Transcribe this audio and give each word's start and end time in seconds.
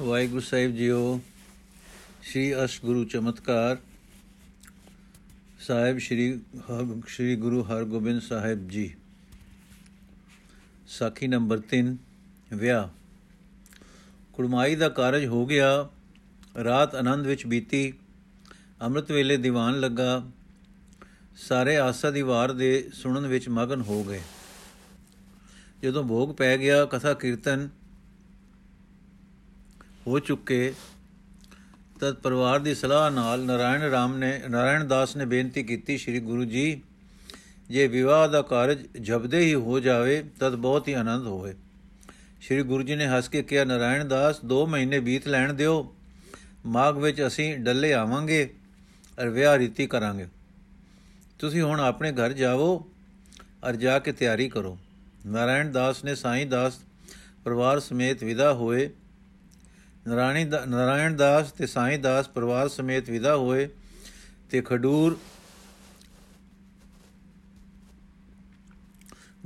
ਵਾਹਿਗੁਰੂ 0.00 0.40
ਸਾਹਿਬ 0.40 0.74
JIO, 0.76 1.20
ਸ੍ਰੀ 2.22 2.64
ਅਸ਼ਗੁਰੂ 2.64 3.04
ਚਮਤਕਾਰ। 3.04 3.78
ਸਾਹਿਬ 5.60 5.98
ਸ੍ਰੀ 5.98 6.40
ਸ੍ਰੀ 7.08 7.36
ਗੁਰੂ 7.36 7.62
ਹਰਗੋਬਿੰਦ 7.62 8.22
ਸਾਹਿਬ 8.22 8.68
ਜੀ। 8.68 8.94
ਸਾਖੀ 10.88 11.26
number 11.26 11.58
3 11.58 11.96
ਵਿਆਹ। 12.54 12.88
ਕੁੜਮਾਈ 14.32 14.76
ਦਾ 14.76 14.88
ਕਾਰਜ 14.88 15.26
ਹੋ 15.26 15.46
ਗਿਆ। 15.46 15.88
ਰਾਤ 16.64 16.94
ਆਨੰਦ 16.94 17.26
ਵਿੱਚ 17.26 17.46
ਬੀਤੀ। 17.46 17.92
ਅੰਮ੍ਰਿਤ 18.82 19.12
ਵੇਲੇ 19.12 19.36
ਦੀਵਾਨ 19.36 19.80
ਲੱਗਾ। 19.80 20.30
ਸਾਰੇ 21.36 21.76
ਆਸਾ 21.76 22.10
ਦੀ 22.10 22.22
ਵਾਰ 22.22 22.52
ਦੇ 22.52 22.90
ਸੁਣਨ 22.94 23.26
ਵਿੱਚ 23.26 23.48
ਮਗਨ 23.48 23.80
ਹੋ 23.80 24.04
ਗਏ। 24.04 24.22
ਜਦੋਂ 25.82 26.04
ਭੋਗ 26.04 26.34
ਪੈ 26.34 26.58
ਗਿਆ, 26.58 26.84
ਕਥਾ 26.84 27.14
ਕੀਰਤਨ 27.14 27.68
ਹੋ 30.08 30.18
ਚੁੱਕੇ। 30.18 30.72
ਤਦ 32.00 32.14
ਪਰਿਵਾਰ 32.14 32.58
ਦੀ 32.58 32.74
ਸਲਾਹ 32.74 33.10
ਨਾਲ 33.10 33.40
ਨਾਰਾਇਣ 33.40 33.82
ਰਾਮ 33.82 34.16
ਨੇ, 34.16 34.40
ਨਾਰਾਇਣ 34.48 34.84
ਦਾਸ 34.84 35.16
ਨੇ 35.16 35.24
ਬੇਨਤੀ 35.24 35.62
ਕੀਤੀ, 35.62 35.98
ਸ੍ਰੀ 35.98 36.20
ਗੁਰੂ 36.20 36.44
ਜੀ, 36.44 36.82
ਜੇ 37.68 37.86
ਵਿਵਾਹ 37.86 38.28
ਦਾ 38.28 38.42
ਕਾਰਜ 38.42 38.86
ਜਬਦੇ 39.00 39.40
ਹੀ 39.40 39.54
ਹੋ 39.54 39.80
ਜਾਵੇ, 39.80 40.22
ਤਦ 40.40 40.54
ਬਹੁਤ 40.54 40.88
ਹੀ 40.88 40.92
ਆਨੰਦ 40.92 41.26
ਹੋਵੇ। 41.26 41.54
ਸ੍ਰੀ 42.42 42.62
ਗੁਰੂ 42.62 42.82
ਜੀ 42.82 42.96
ਨੇ 42.96 43.06
ਹੱਸ 43.06 43.28
ਕੇ 43.28 43.42
ਕਿਹਾ, 43.42 43.64
ਨਾਰਾਇਣ 43.64 44.04
ਦਾਸ 44.04 44.40
2 44.44 44.66
ਮਹੀਨੇ 44.66 45.00
ਬੀਤ 45.00 45.28
ਲੈਣ 45.28 45.52
ਦਿਓ। 45.52 45.94
ਮਾਗ 46.66 46.98
ਵਿੱਚ 46.98 47.26
ਅਸੀਂ 47.26 47.56
ਡੱਲੇ 47.58 47.92
ਆਵਾਂਗੇ 47.92 48.48
ਅਰ 49.22 49.28
ਵਿਆਹ 49.28 49.56
ਰੀਤੀ 49.58 49.86
ਕਰਾਂਗੇ। 49.86 50.26
ਤੁਸੀਂ 51.38 51.62
ਹੁਣ 51.62 51.80
ਆਪਣੇ 51.80 52.12
ਘਰ 52.12 52.32
ਜਾਵੋ 52.32 52.86
ਅਰ 53.68 53.76
ਜਾ 53.76 53.98
ਕੇ 53.98 54.12
ਤਿਆਰੀ 54.12 54.48
ਕਰੋ। 54.48 54.78
ਨਾਰਾਇਣ 55.26 55.72
ਦਾਸ 55.72 56.04
ਨੇ 56.04 56.14
ਸਾਈਂ 56.14 56.46
ਦਾਸ 56.46 56.78
ਪਰਿਵਾਰ 57.44 57.80
ਸਮੇਤ 57.80 58.24
ਵਿਦਾ 58.24 58.52
ਹੋਏ। 58.52 58.90
ਨਰਾਣੀ 60.08 60.44
ਨਾਰਾਇਣ 60.44 61.16
ਦਾਸ 61.16 61.52
ਤੇ 61.52 61.66
ਸਾਈਂ 61.66 61.98
ਦਾਸ 61.98 62.28
ਪਰਿਵਾਰ 62.28 62.68
ਸਮੇਤ 62.68 63.10
ਵਿਦਾ 63.10 63.36
ਹੋਏ 63.36 63.68
ਤੇ 64.50 64.62
ਖਡੂਰ 64.62 65.18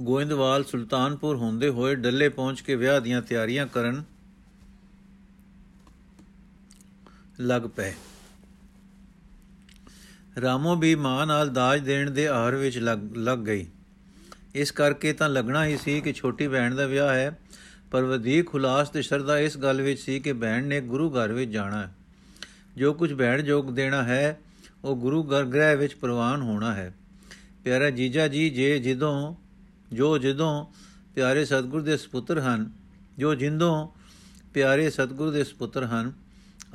ਗੋਇੰਦਵਾਲ 0.01 0.65
ਸੁਲਤਾਨਪੁਰ 0.65 1.37
ਹੁੰਦੇ 1.37 1.69
ਹੋਏ 1.69 1.95
ਡੱਲੇ 1.95 2.29
ਪਹੁੰਚ 2.29 2.61
ਕੇ 2.61 2.77
ਵਿਆਹ 2.77 3.01
ਦੀਆਂ 3.01 3.23
ਤਿਆਰੀਆਂ 3.23 3.67
ਕਰਨ 3.67 4.03
ਲੱਗ 7.41 7.63
ਪਏ। 7.63 7.93
ਰਾਮੋ 10.41 10.77
ਵੀ 10.77 10.95
ਮਾਂ 10.95 11.27
ਨਾਲ 11.27 11.53
ਦਾਜ 11.53 11.81
ਦੇਣ 11.81 12.11
ਦੇ 12.11 12.29
ਆਹਰ 12.29 12.55
ਵਿੱਚ 12.55 12.79
ਲੱਗ 12.79 13.39
ਗਈ। 13.39 13.67
ਇਸ 14.55 14.71
ਕਰਕੇ 14.71 15.13
ਤਾਂ 15.13 15.29
ਲੱਗਣਾ 15.29 15.65
ਹੀ 15.65 15.77
ਸੀ 15.77 16.01
ਕਿ 16.01 16.13
ਛੋਟੀ 16.13 16.49
ਭੈਣ 16.49 16.75
ਦਾ 16.75 16.87
ਵਿਆਹ 16.87 17.15
ਹੈ। 17.15 17.39
ਪਰ 17.93 18.03
ਵਧੇਕ 18.03 18.47
ਖੁਲਾਸ 18.47 18.89
ਤੇ 18.89 19.03
ਸ਼ਰਧਾ 19.03 19.39
ਇਸ 19.39 19.59
ਗੱਲ 19.59 19.83
ਵਿੱਚ 19.83 20.01
ਸੀ 20.01 20.21
ਕਿ 20.21 20.33
ਭੈਣ 20.33 20.65
ਨੇ 20.65 20.81
ਗੁਰੂ 20.81 21.11
ਘਰ 21.11 21.33
ਵਿੱਚ 21.33 21.51
ਜਾਣਾ 21.51 21.87
ਹੈ। 21.87 21.95
ਜੋ 22.77 22.95
ਕੁਝ 22.95 23.15
ਭੈਣ 23.15 23.43
ਜੋਗ 23.43 23.65
ਦੇਣਾ 23.65 24.03
ਹੈ, 24.03 24.41
ਉਹ 24.85 24.97
ਗੁਰੂ 24.97 25.25
ਘਰ 25.25 25.45
ਗ੍ਰਹਿ 25.45 25.77
ਵਿੱਚ 25.77 25.95
ਪ੍ਰਵਾਨ 25.95 26.43
ਹੋਣਾ 26.43 26.75
ਹੈ। 26.75 26.95
ਪਿਆਰਾ 27.65 27.91
ਜੀਜਾ 27.91 28.29
ਜੀ, 28.29 28.51
ਜੇ 28.51 28.79
ਜਦੋਂ, 28.79 29.35
ਜੋ 29.93 30.19
ਜਦੋਂ 30.19 30.67
ਪਿਆਰੇ 31.15 31.45
ਸਤਿਗੁਰ 31.45 31.83
ਦੇ 31.83 31.97
ਸੁਪੁੱਤਰ 31.97 32.41
ਹਨ, 32.41 32.73
ਜੋ 33.19 33.35
ਜਿੰਦੋਂ 33.35 33.89
ਪਿਆਰੇ 34.55 34.91
ਸਤਿਗੁਰ 34.91 35.31
ਦੇ 35.31 35.45
ਸੁਪੁੱਤਰ 35.45 35.85
ਹਨ, 35.85 36.13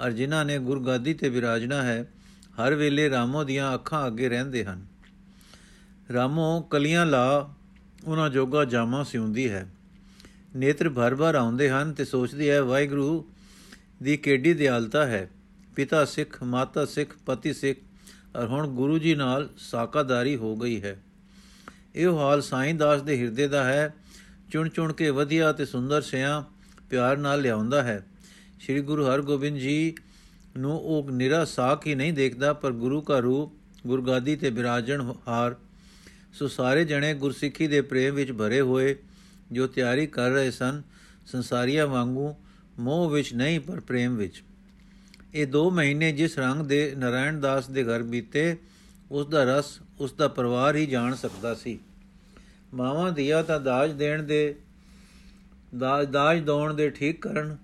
ਅਰ 0.05 0.11
ਜਿਨ੍ਹਾਂ 0.11 0.45
ਨੇ 0.45 0.59
ਗੁਰਗਾਦੀ 0.59 1.13
ਤੇ 1.13 1.29
ਵਿਰਾਜਣਾ 1.29 1.81
ਹੈ, 1.81 2.07
ਹਰ 2.51 2.75
ਵੇਲੇ 2.75 3.09
ਰਾਮੋ 3.09 3.43
ਦੀਆਂ 3.43 3.73
ਅੱਖਾਂ 3.73 4.07
ਅੱਗੇ 4.07 4.29
ਰਹਿੰਦੇ 4.29 4.65
ਹਨ। 4.65 4.85
ਰਾਮੋ 6.13 6.61
ਕਲੀਆਂ 6.61 7.05
ਲਾ, 7.05 7.53
ਉਹਨਾਂ 8.05 8.29
ਜੋਗਾ 8.29 8.65
ਜਾਮਾ 8.65 9.03
ਸਿਉਂਦੀ 9.03 9.49
ਹੈ। 9.49 9.71
ਨੇਤਰ 10.55 10.89
ਭਰ-ਭਰ 10.89 11.35
ਆਉਂਦੇ 11.35 11.69
ਹਨ 11.69 11.93
ਤੇ 11.93 12.05
ਸੋਚਦੀ 12.05 12.49
ਹੈ 12.49 12.61
ਵਾਹਿਗੁਰੂ 12.61 13.25
ਦੀ 14.03 14.17
ਕਿੱਡੀ 14.17 14.53
ਦਿਆਲਤਾ 14.53 15.05
ਹੈ? 15.05 15.29
ਪਿਤਾ 15.75 16.05
ਸਿੱਖ, 16.05 16.43
ਮਾਤਾ 16.43 16.85
ਸਿੱਖ, 16.85 17.15
ਪਤੀ 17.25 17.53
ਸਿੱਖ, 17.53 17.79
ਔਰ 18.37 18.45
ਹੁਣ 18.45 18.67
ਗੁਰੂ 18.67 18.99
ਜੀ 18.99 19.15
ਨਾਲ 19.15 19.49
ਸਾਕਾਦਾਰੀ 19.57 20.35
ਹੋ 20.35 20.55
ਗਈ 20.55 20.81
ਹੈ। 20.81 21.03
ਇਹ 21.95 22.07
ਹਾਲ 22.07 22.41
ਸਾਈਂ 22.41 22.75
ਦਾਸ 22.75 23.01
ਦੇ 23.01 23.19
ਹਿਰਦੇ 23.19 23.47
ਦਾ 23.47 23.63
ਹੈ। 23.63 23.93
ਚੁਣ 24.51 24.69
ਚੁਣ 24.69 24.93
ਕੇ 24.93 25.09
ਵਧੀਆ 25.09 25.51
ਤੇ 25.51 25.65
ਸੁੰਦਰ 25.65 26.01
ਸਿਆਂ 26.01 26.43
ਪਿਆਰ 26.89 27.17
ਨਾਲ 27.17 27.41
ਲਿਆਉਂਦਾ 27.41 27.83
ਹੈ। 27.83 28.07
ਸ੍ਰੀ 28.61 28.81
ਗੁਰੂ 28.81 29.05
ਹਰਗੋਬਿੰਦ 29.05 29.57
ਜੀ 29.57 29.95
ਨੂੰ 30.57 30.79
ਉਹ 30.79 31.11
ਨਿਰਾ 31.11 31.45
ਸਾਖ 31.45 31.87
ਹੀ 31.87 31.95
ਨਹੀਂ 31.95 32.13
ਦੇਖਦਾ, 32.13 32.53
ਪਰ 32.53 32.71
ਗੁਰੂ 32.71 33.01
ਦਾ 33.01 33.19
ਰੂਪ 33.19 33.53
ਗੁਰਗਾਦੀ 33.87 34.35
ਤੇ 34.35 34.49
ਬਿਰਾਜਣ 34.49 35.13
ਹਾਰ, 35.27 35.55
ਸੋ 36.33 36.47
ਸਾਰੇ 36.47 36.85
ਜਣੇ 36.85 37.13
ਗੁਰਸਿੱਖੀ 37.13 37.67
ਦੇ 37.67 37.81
ਪ੍ਰੇਮ 37.81 38.15
ਵਿੱਚ 38.15 38.31
ਭਰੇ 38.31 38.61
ਹੋਏ 38.61 38.95
ਜੋ 39.51 39.67
ਤਿਆਰੀ 39.67 40.07
ਕਰ 40.07 40.29
ਰਹੇ 40.29 40.51
ਸਨ, 40.51 40.81
ਸੰਸਾਰੀਆਂ 41.25 41.87
ਵਾਂਗੂ 41.87 42.33
ਮੋਹ 42.79 43.09
ਵਿੱਚ 43.09 43.33
ਨਹੀਂ, 43.33 43.59
ਪਰ 43.59 43.79
ਪ੍ਰੇਮ 43.79 44.15
ਵਿੱਚ। 44.15 44.41
ਇਹ 45.33 45.47
2 45.47 45.69
ਮਹੀਨੇ 45.71 46.11
ਜਿਸ 46.11 46.37
ਰੰਗ 46.39 46.65
ਦੇ 46.65 46.93
ਨਾਰਾਇਣ 46.97 47.39
ਦਾਸ 47.39 47.69
ਦੇ 47.69 47.83
ਘਰ 47.83 48.03
ਬੀਤੇ 48.03 48.55
ਉਸ 49.11 49.27
ਦਾ 49.27 49.43
ਰਸ 49.45 49.79
ਉਸ 49.99 50.13
ਦਾ 50.13 50.27
ਪਰਿਵਾਰ 50.27 50.75
ਹੀ 50.75 50.85
ਜਾਣ 50.85 51.15
ਸਕਦਾ 51.15 51.53
ਸੀ। 51.53 51.77
ਮਾਵਾਂ 52.73 53.11
ਦੀਆਂ 53.11 53.43
ਤਾਂ 53.43 53.59
ਦਾਜ 53.59 53.91
ਦੇਣ 53.93 54.23
ਦੇ 54.23 54.55
ਦਾਜ 55.75 56.07
ਦਾਜ 56.07 56.39
ਦੋਣ 56.39 56.73
ਦੇ 56.73 56.89
ਠੀਕ 56.89 57.21
ਕਰਨ, 57.21 57.55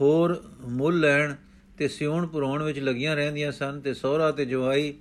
ਹੋਰ 0.00 0.42
ਮੁੱਲ 0.60 1.00
ਲੈਣ 1.00 1.34
ਤੇ 1.78 1.88
ਸਿਉਣ 1.88 2.26
ਪੁਰਾਉਣ 2.26 2.62
ਵਿੱਚ 2.62 2.78
ਲੱਗੀਆਂ 2.78 3.14
ਰਹਿੰਦੀਆਂ 3.16 3.52
ਸਨ 3.52 3.80
ਤੇ 3.80 3.94
ਸਹੁਰਾ 3.94 4.30
ਤੇ 4.30 4.44
ਜਵਾਈ 4.44 4.94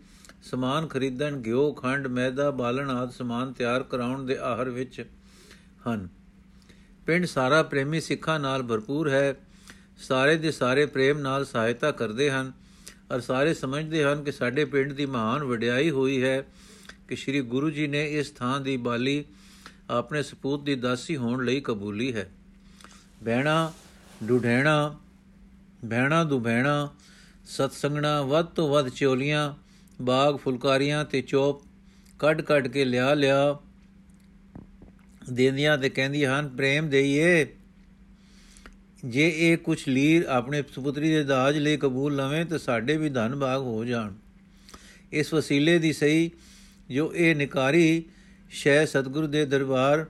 ਸਮਾਨ 0.43 0.87
ਖਰੀਦਣ, 0.87 1.41
ਘਿਓ, 1.45 1.71
ਖੰਡ, 1.73 2.07
ਮੈਦਾ, 2.07 2.49
ਬਾਲਣ 2.51 2.89
ਆਦ 2.89 3.11
ਸਮਾਨ 3.11 3.51
ਤਿਆਰ 3.53 3.83
ਕਰਾਉਣ 3.83 4.25
ਦੇ 4.25 4.37
ਆਹਰ 4.37 4.69
ਵਿੱਚ 4.69 5.03
ਹਨ। 5.89 6.09
ਪਿੰਡ 7.05 7.25
ਸਾਰਾ 7.25 7.63
ਪ੍ਰੇਮੀ 7.63 8.01
ਸਿੱਖਾਂ 8.01 8.39
ਨਾਲ 8.39 8.63
ਭਰਪੂਰ 8.63 9.09
ਹੈ। 9.09 9.35
ਸਾਰੇ 9.97 10.37
ਦੇ 10.37 10.51
ਸਾਰੇ 10.51 10.85
ਪ੍ਰੇਮ 10.85 11.19
ਨਾਲ 11.19 11.45
ਸਹਾਇਤਾ 11.45 11.91
ਕਰਦੇ 11.91 12.31
ਹਨ 12.31 12.51
ਔਰ 13.13 13.19
ਸਾਰੇ 13.19 13.53
ਸਮਝਦੇ 13.53 14.03
ਹਨ 14.03 14.23
ਕਿ 14.23 14.31
ਸਾਡੇ 14.31 14.65
ਪਿੰਡ 14.65 14.93
ਦੀ 14.93 15.05
ਮਹਾਨ 15.05 15.43
ਵਡਿਆਈ 15.43 15.89
ਹੋਈ 15.89 16.23
ਹੈ 16.23 16.47
ਕਿ 17.07 17.15
ਸ੍ਰੀ 17.15 17.41
ਗੁਰੂ 17.41 17.69
ਜੀ 17.69 17.87
ਨੇ 17.87 18.19
ਇਸ 18.19 18.31
ਥਾਂ 18.31 18.59
ਦੀ 18.59 18.77
ਬਾਲੀ 18.77 19.25
ਆਪਣੇ 19.89 20.23
ਸਪੂਤ 20.23 20.63
ਦੀ 20.63 20.75
ਦਾਸੀ 20.75 21.17
ਹੋਣ 21.17 21.45
ਲਈ 21.45 21.61
ਕਬੂਲੀ 21.61 22.15
ਹੈ। 22.15 22.31
ਬਹਿਣਾ 23.23 23.73
ਡੁਢੈਣਾ 24.23 24.97
ਬਹਿਣਾ 25.85 26.23
ਦੁਬਹਿਣਾ, 26.23 26.89
ਸਤਸੰਗਣਾ, 27.45 28.21
ਵੱਧ 28.21 28.45
ਤੋਂ 28.45 28.69
ਵੱਧ 28.69 28.89
ਚੋਲੀਆਂ, 28.89 29.53
ਬਾਗ 30.01 30.35
ਫੁਲਕਾਰੀਆਂ 30.35 31.05
ਤੇ 31.05 31.21
ਚੋਪ 31.21 31.63
ਕੱਢ 32.19 32.41
ਕੱਢ 32.41 32.67
ਕੇ 32.67 32.85
ਲਿਆ 32.85 33.13
ਲਿਆ 33.13 33.59
ਦੇਂਦੀਆਂ 35.29 35.77
ਤੇ 35.77 35.89
ਕਹਿੰਦੀਆਂ 35.89 36.39
ਹਨ, 36.39 36.49
ਪ੍ਰੇਮ 36.49 36.89
ਦੇਈਏ। 36.89 37.47
ਜੇ 39.05 39.33
ਇਹ 39.37 39.57
ਕੁਛ 39.57 39.87
ਲੀਰ 39.87 40.23
ਆਪਣੇ 40.23 40.63
ਸੁਪੁੱਤਰੀ 40.73 41.09
ਦੇ 41.09 41.23
ਦਾਜ 41.23 41.57
ਲਈ 41.57 41.77
ਕਬੂਲ 41.77 42.15
ਲਵੇਂ 42.15 42.45
ਤਾਂ 42.45 42.59
ਸਾਡੇ 42.59 42.97
ਵੀ 42.97 43.09
ਧਨ 43.09 43.35
ਬਾਗ 43.35 43.61
ਹੋ 43.61 43.85
ਜਾਣ। 43.85 44.13
ਇਸ 45.11 45.33
ਵਸੀਲੇ 45.33 45.79
ਦੀ 45.79 45.93
ਸਹੀ 45.93 46.31
ਜੋ 46.89 47.13
ਇਹ 47.15 47.35
ਨਿਕਾਰੀ 47.35 48.03
ਸ਼ੈ 48.49 48.85
ਸਤਗੁਰੂ 48.85 49.27
ਦੇ 49.27 49.45
ਦਰਬਾਰ 49.45 50.05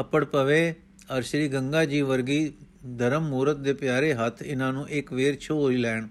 ਅਪੜ 0.00 0.24
ਪਵੇ 0.24 0.74
ਅਰ 1.16 1.22
ਸ਼੍ਰੀ 1.22 1.48
ਗੰਗਾ 1.48 1.84
ਜੀ 1.84 2.02
ਵਰਗੀ 2.02 2.52
ਧਰਮ 2.98 3.28
ਮੂਰਤ 3.28 3.56
ਦੇ 3.56 3.72
ਪਿਆਰੇ 3.72 4.14
ਹੱਥ 4.14 4.42
ਇਹਨਾਂ 4.42 4.72
ਨੂੰ 4.72 4.88
ਇੱਕ 4.88 5.12
ਵੇਰ 5.12 5.36
ਛੋਹ 5.40 5.70
ਲੈਣ। 5.70 6.06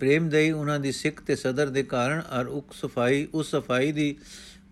ਪ੍ਰੇਮ 0.00 0.28
ਦੇਈ 0.28 0.50
ਉਹਨਾਂ 0.50 0.80
ਦੀ 0.80 0.92
ਸਿੱਖ 0.92 1.22
ਤੇ 1.22 1.36
ਸਦਰ 1.36 1.66
ਦੇ 1.66 1.82
ਕਾਰਨ 1.82 2.22
ਅਰ 2.40 2.46
ਉਕ 2.46 2.72
ਸਫ਼ਾਈ, 2.72 3.28
ਉਸ 3.34 3.50
ਸਫ਼ਾਈ 3.50 3.92
ਦੀ 3.92 4.16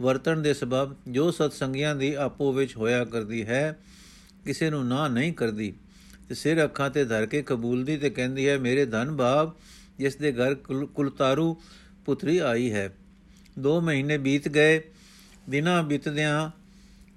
ਵਰਤਣ 0.01 0.43
ਦੇ 0.43 0.53
ਸਬਬ 0.55 0.95
ਜੋ 1.09 1.31
ਸਤ 1.31 1.53
ਸੰਗੀਆਂ 1.53 1.95
ਦੀ 1.97 2.13
ਆਪੋ 2.15 2.53
ਵਿੱਚ 2.53 2.77
ਹੋਇਆ 2.77 3.05
ਕਰਦੀ 3.05 3.45
ਹੈ, 3.47 3.79
ਕਿਸੇ 4.45 4.71
ਨੂੰ 4.71 4.87
ਨਾ 4.87 5.07
ਨਹੀਂ 5.09 5.33
ਕਰਦੀ। 5.33 5.73
ਤੇ 6.29 6.35
ਸਿਰ 6.35 6.65
ਅੱਖਾਂ 6.65 6.91
ਤੇ 6.91 7.05
ਧਰ 7.05 7.27
ਕੇ 7.27 7.43
ਕਬੂਲਦੀ 7.43 7.97
ਤੇ 7.97 8.11
ਕਹਿੰਦੀ 8.11 8.49
ਹੈ, 8.49 8.59
ਮੇਰੇ 8.59 8.85
ਧਨ 8.87 9.11
ਬਾਬ 9.11 9.57
ਜਿਸ 9.99 10.17
ਦੇ 10.17 10.33
ਘਰ 10.33 10.55
ਕੁਲਤਾਰੂ 10.95 11.57
ਪੁੱਤਰੀ 12.05 12.39
ਆਈ 12.39 12.71
ਹੈ। 12.73 12.91
2 13.59 13.81
ਮਹੀਨੇ 13.81 14.19
ਬੀਤ 14.19 14.49
ਗਏ, 14.49 14.81
ਦਿਨਾਂ 15.51 15.83
ਬੀਤਦਿਆਂ 15.83 16.51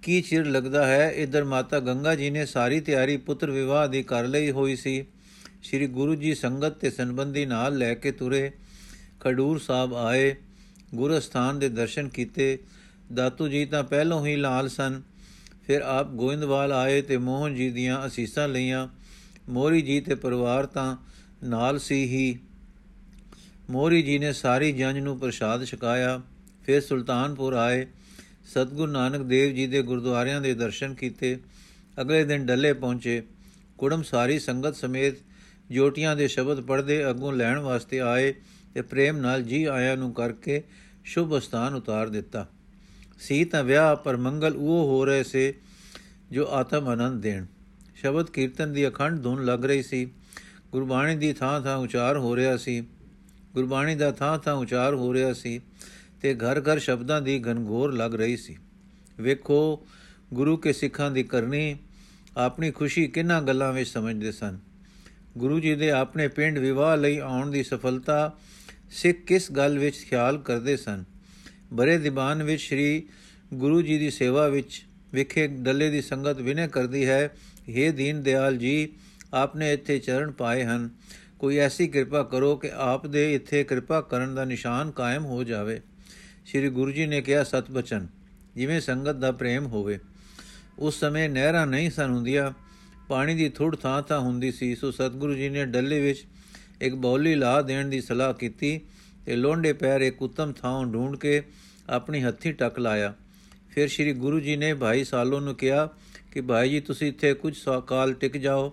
ਕੀ 0.04 0.22
ਚਿਰ 0.22 0.46
ਲੱਗਦਾ 0.46 0.86
ਹੈ? 0.88 1.10
ਇਧਰ 1.12 1.44
ਮਾਤਾ 1.44 1.80
ਗੰਗਾ 1.80 2.16
ਜੀ 2.16 2.30
ਨੇ 2.30 2.46
ਸਾਰੀ 2.46 2.80
ਤਿਆਰੀ 2.80 3.18
ਪੁੱਤਰ 3.18 3.52
ਵਿਵਾਹ 3.52 3.88
ਦੀ 3.88 4.04
ਕਰ 4.04 4.28
ਲਈ 4.28 4.52
ਹੋਈ 4.52 4.76
ਸੀ। 4.76 5.06
ਸ੍ਰੀ 5.64 5.88
ਗੁਰੂ 5.88 6.16
ਜੀ 6.16 6.34
ਸੰਗਤ 6.36 6.78
ਤੇ 6.78 6.90
ਸੰਬੰਧੀ 6.90 7.46
ਨਾਲ 7.46 7.78
ਲੈ 7.78 7.94
ਕੇ 7.94 8.12
ਤੁਰੇ 8.12 8.52
ਖਡੂਰ 9.20 9.60
ਸਾਹਿਬ 9.60 9.94
ਆਏ। 9.96 10.36
ਗੁਰੂ 10.96 11.20
ਸਥਾਨ 11.20 11.60
ਦੇ 11.60 11.70
ਦਰਸ਼ਨ 11.70 12.10
ਕੀਤੇ, 12.10 12.60
ਦਾਤੂ 13.14 13.48
ਜੀ 13.48 13.66
ਤਾਂ 13.66 13.84
ਪਹਿਲੋਂ 13.84 14.26
ਹੀ 14.26 14.36
ਲਾਲ 14.36 14.70
ਸਨ। 14.70 15.02
ਫਿਰ 15.68 15.82
ਆਪ 15.82 16.08
ਗੋਇੰਦਵਾਲ 16.08 16.72
ਆਏ 16.72 17.02
ਤੇ 17.02 17.18
ਮੋਹਨ 17.18 17.56
ਜੀ 17.56 17.70
ਦੀਆਂ 17.70 18.08
ਅਸੀਸਾਂ 18.08 18.48
ਲਈਆਂ। 18.48 18.88
ਮੋਰੀ 19.50 19.82
ਜੀ 19.82 20.02
ਤੇ 20.02 20.16
ਪਰਿਵਾਰ 20.16 20.66
ਤਾਂ 20.66 20.98
ਨਾਲ 21.44 21.80
ਸੀ 21.80 22.04
ਹੀ। 22.04 22.40
ਮੋਰੀ 23.70 24.02
ਜੀ 24.02 24.20
ਨੇ 24.20 24.34
ਸਾਰੀ 24.34 24.72
ਜੰਜ 24.72 25.00
ਨੂੰ 25.00 25.20
ਪ੍ਰਸ਼ਾਦ 25.20 25.66
ਛਕਾਇਆ। 25.66 26.22
ਫਿਰ 26.66 26.82
ਸੁਲਤਾਨਪੁਰ 26.82 27.54
ਆਏ। 27.54 27.88
ਸਤਗੁਰੂ 28.52 28.92
ਨਾਨਕ 28.92 29.22
ਦੇਵ 29.22 29.56
ਜੀ 29.56 29.68
ਦੇ 29.68 29.82
ਗੁਰਦੁਆਰਿਆਂ 29.82 30.42
ਦੇ 30.42 30.54
ਦਰਸ਼ਨ 30.54 30.94
ਕੀਤੇ। 30.94 31.40
ਅਗਲੇ 32.02 32.24
ਦਿਨ 32.24 32.46
ਡੱਲੇ 32.46 32.74
ਪਹੁੰਚੇ। 32.74 33.24
ਕੁੜਮ 33.78 34.04
ਸਾਰੀ 34.04 34.40
ਸੰਗਤ 34.40 34.76
ਸਮੇਤ 34.76 35.14
ਜੋਟੀਆਂ 35.72 36.16
ਦੇ 36.16 36.28
ਸ਼ਬਦ 36.28 36.62
ਪੜਦੇ 36.62 37.10
ਅੱਗੋਂ 37.10 37.34
ਲੈਣ 37.34 37.60
ਵਾਸਤੇ 37.60 38.00
ਆਏ। 38.00 38.34
ਤੇ 38.74 38.82
ਪ੍ਰੇਮ 38.82 39.18
ਨਾਲ 39.18 39.44
ਜੀ 39.44 39.64
ਆਇਆਂ 39.64 39.98
ਨੂੰ 39.98 40.14
ਕਰਕੇ 40.14 40.64
ਸ਼ੁਭ 41.04 41.40
ਸਥਾਨ 41.40 41.74
ਉਤਾਰ 41.74 42.10
ਦਿੱਤਾ। 42.10 42.48
ਸੀ 43.20 43.46
ਤਾਂ 43.46 43.64
ਵਿਆਹ, 43.64 43.96
ਪਰ 43.96 44.18
ਮੰਗਲ 44.18 44.54
ਉਹ 44.56 44.88
ਹੋ 44.88 45.06
ਰਹੇ 45.06 45.24
ਸੇ 45.24 45.54
ਜੋ 46.32 46.48
ਆਤਮ 46.50 46.88
ਆਨੰਦ 46.88 47.22
ਦੇਣ। 47.22 47.46
ਸ਼ਬਦ 47.96 48.30
ਕੀਰਤਨ 48.30 48.74
ਦੀ 48.74 48.88
ਅਖੰਡ 48.88 49.24
ਧੁਨ 49.24 49.46
ਲੱਗ 49.46 49.66
ਰਹੀ 49.66 49.84
ਸੀ। 49.84 50.12
ਗੁਰਬਾਣੀ 50.72 51.16
ਦੀ 51.16 51.34
ਥਾਂ 51.34 51.62
ਥਾਂ 51.62 51.78
ਉਚਾਰ 51.78 52.18
ਹੋ 52.18 52.36
ਰਿਹਾ 52.36 52.58
ਸੀ। 52.58 52.82
ਗੁਰਬਾਣੀ 53.54 53.96
ਦਾ 53.96 54.12
ਥਾਂ 54.12 54.40
ਥਾਂ 54.40 54.54
ਉਚਾਰ 54.54 54.94
ਹੋ 54.94 55.14
ਰਿਹਾ 55.14 55.34
ਸੀ 55.34 55.62
ਤੇ 56.22 56.36
ਘਰ 56.36 56.62
ਘਰ 56.62 56.80
ਸ਼ਬਦਾਂ 56.80 57.22
ਦੀ 57.22 57.40
ਗਨਗੋਰ 57.40 57.94
ਲੱਗ 57.94 58.16
ਰਹੀ 58.16 58.38
ਸੀ। 58.38 58.58
ਵੇਖੋ, 59.20 59.88
ਗੁਰੂ 60.34 60.58
ਕੇ 60.58 60.74
ਸਿੱਖਾਂ 60.74 61.12
ਦੀ 61.12 61.24
ਕਰਨੀ 61.24 61.78
ਆਪਣੀ 62.38 62.72
ਖੁਸ਼ੀ 62.72 63.08
ਕਿੰਨਾ 63.08 63.42
ਗੱਲਾਂ 63.42 63.74
ਵਿੱਚ 63.74 63.90
ਸਮਝਦੇ 63.90 64.32
ਸਨ। 64.32 64.60
ਗੁਰੂ 65.38 65.60
ਜੀ 65.60 65.76
ਦੇ 65.76 65.92
ਆਪਣੇ 65.92 66.28
ਪਿੰਡ 66.28 66.58
ਵਿਵਾਹ 66.58 66.98
ਲਈ 66.98 67.18
ਆਉਣ 67.18 67.52
ਦੀ 67.52 67.64
ਸਫਲਤਾ 67.64 68.38
ਸਿੱਖ 68.92 69.20
ਕਿਸ 69.20 69.52
ਗੱਲ 69.52 69.78
ਵਿੱਚ 69.80 69.98
ਖਿਆਲ 69.98 70.38
ਕਰਦੇ 70.38 70.78
ਸਨ? 70.78 71.04
ਬਰੇ 71.74 71.98
ਦੀਵਾਨ 71.98 72.44
ਵਿੱਚ 72.44 72.62
ਸ੍ਰੀ 72.62 73.04
ਗੁਰੂ 73.54 73.82
ਜੀ 73.82 73.98
ਦੀ 73.98 74.10
ਸੇਵਾ 74.10 74.48
ਵਿੱਚ 74.48 74.86
ਵਿਖੇ 75.14 75.48
ਡੱਲੇ 75.48 75.90
ਦੀ 75.90 76.02
ਸੰਗਤ 76.02 76.42
ਵਿਨੇ 76.42 76.68
ਕਰਦੀ 76.68 77.06
ਹੈ 77.06 77.36
हे 77.70 77.94
ਦੀਨ 77.94 78.22
ਦਿਆਲ 78.24 78.58
ਜੀ, 78.58 78.90
ਆਪਨੇ 79.34 79.74
ਇੱਥੇ 79.74 80.00
ਚਰਨ 80.00 80.32
ਪਾਏ 80.32 80.64
ਹਨ। 80.64 80.90
ਕੋਈ 81.40 81.58
ਐਸੀ 81.58 81.88
ਕਿਰਪਾ 81.88 82.24
ਕਰੋ 82.24 82.56
ਕਿ 82.56 82.72
ਆਪ 82.74 83.08
ਦੇ 83.08 83.34
ਇੱਥੇ 83.36 83.64
ਕਿਰਪਾ 83.64 84.02
ਕਰਨ 84.02 84.36
ਦਾ 84.36 84.46
ਨਿਸ਼ਾਨ 84.46 84.92
ਕਾਇਮ 84.92 85.26
ਹੋ 85.26 85.44
ਜਾਵੇ। 85.44 85.82
ਸ੍ਰੀ 86.46 86.70
ਗੁਰੂ 86.70 86.92
ਜੀ 86.92 87.06
ਨੇ 87.06 87.22
ਕਿਹਾ, 87.22 87.44
ਸਤ 87.44 87.72
ਬਚਨ, 87.72 88.08
ਜਿਵੇਂ 88.56 88.82
ਸੰਗਤ 88.82 89.16
ਦਾ 89.16 89.32
ਪ੍ਰੇਮ 89.32 89.66
ਹੋਵੇ। 89.66 90.00
ਉਸ 90.80 91.00
ਸਮੇਂ 91.00 91.30
ਨਹਿਰਾਂ 91.30 91.68
ਨਹੀਂ 91.68 91.92
ਸਨ 91.92 92.10
ਹੁੰਦੀਆਂ, 92.10 92.52
ਪਾਣੀ 93.08 93.36
ਦੀ 93.36 93.50
ਥੁੜ 93.50 93.76
ਥਾਂ 93.76 94.02
ਥਾਂ 94.02 94.20
ਹੁੰਦੀ 94.20 94.52
ਸੀ। 94.52 94.76
ਸੋ 94.76 94.92
ਸਤਿਗੁਰੂ 94.92 95.34
ਜੀ 95.34 95.50
ਨੇ 95.50 95.66
ਡੱਲੇ 95.66 96.00
ਵਿੱਚ 96.00 96.26
ਇੱਕ 96.82 96.96
ਬੌਲੀ 96.96 97.36
ਲਾ 97.36 97.62
ਦੇਣ 97.62 97.90
ਦੀ 97.90 98.02
ਸਲਾਹ 98.02 98.34
ਕੀਤੀ 98.34 98.80
ਤੇ 99.26 99.36
ਲੋਂਡੇ 99.36 99.74
ਪੈਰ 99.74 100.02
ਇੱਕ 100.02 100.22
ਉਤਮ 100.22 100.54
ਥਾਂ 100.54 100.86
ਢੂੰਡ 100.86 101.16
ਕੇ 101.16 101.42
ਆਪਣੀ 101.90 102.22
ਹੱਥੀ 102.24 102.52
ਟੱਕ 102.52 102.80
ਲਾਇਆ। 102.80 103.14
ਫਿਰ 103.72 103.88
ਸ੍ਰੀ 103.88 104.14
ਗੁਰੂ 104.14 104.40
ਜੀ 104.40 104.56
ਨੇ 104.56 104.74
ਭਾਈ 104.74 105.04
ਸਾਲੋ 105.04 105.40
ਨੂੰ 105.40 105.56
ਕਿਹਾ 105.56 105.88
ਕਿ 106.32 106.42
ਭਾਈ 106.42 106.70
ਜੀ, 106.70 106.80
ਤੁਸੀਂ 106.80 107.08
ਇੱਥੇ 107.08 107.34
ਕੁਝ 107.34 107.56
ਕਾਲ 107.88 108.14
ਟਿਕ 108.14 108.38
ਜਾਓ 108.38 108.72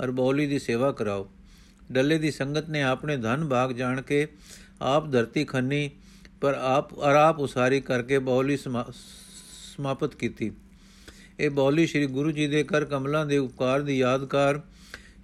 ਔਰ 0.00 0.10
ਬੌਲੀ 0.10 0.46
ਦੀ 0.46 0.58
ਸੇਵਾ 0.58 0.90
ਕਰਾਓ। 0.92 1.28
ਡੱਲੇ 1.92 2.18
ਦੀ 2.18 2.30
ਸੰਗਤ 2.30 2.68
ਨੇ 2.68 2.82
ਆਪਣੇ 2.82 3.16
ਧਨ 3.16 3.48
ਭਾਗ 3.48 3.72
ਜਾਣ 3.72 4.00
ਕੇ 4.02 4.26
ਆਪ 4.82 5.10
ਧਰਤੀ 5.10 5.44
ਖੰਨੀ 5.44 5.90
ਪਰ 6.40 6.54
ਆਪ 6.54 6.98
ਆਰਾਪ 7.00 7.38
ਉਸਾਰੀ 7.38 7.80
ਕਰਕੇ 7.80 8.18
ਬੌਲੀ 8.18 8.56
ਸਮਾਪਤ 8.56 10.14
ਕੀਤੀ। 10.14 10.50
ਇਹ 11.40 11.50
ਬੌਲੀ 11.50 11.86
ਸ੍ਰੀ 11.86 12.06
ਗੁਰੂ 12.06 12.30
ਜੀ 12.30 12.46
ਦੇ 12.46 12.62
ਕਰ 12.64 12.84
ਕਮਲਾਂ 12.84 13.24
ਦੇ 13.26 13.38
ਉਪਕਾਰ 13.38 13.82
ਦੀ 13.82 13.98
ਯਾਦਕਾਰ 13.98 14.60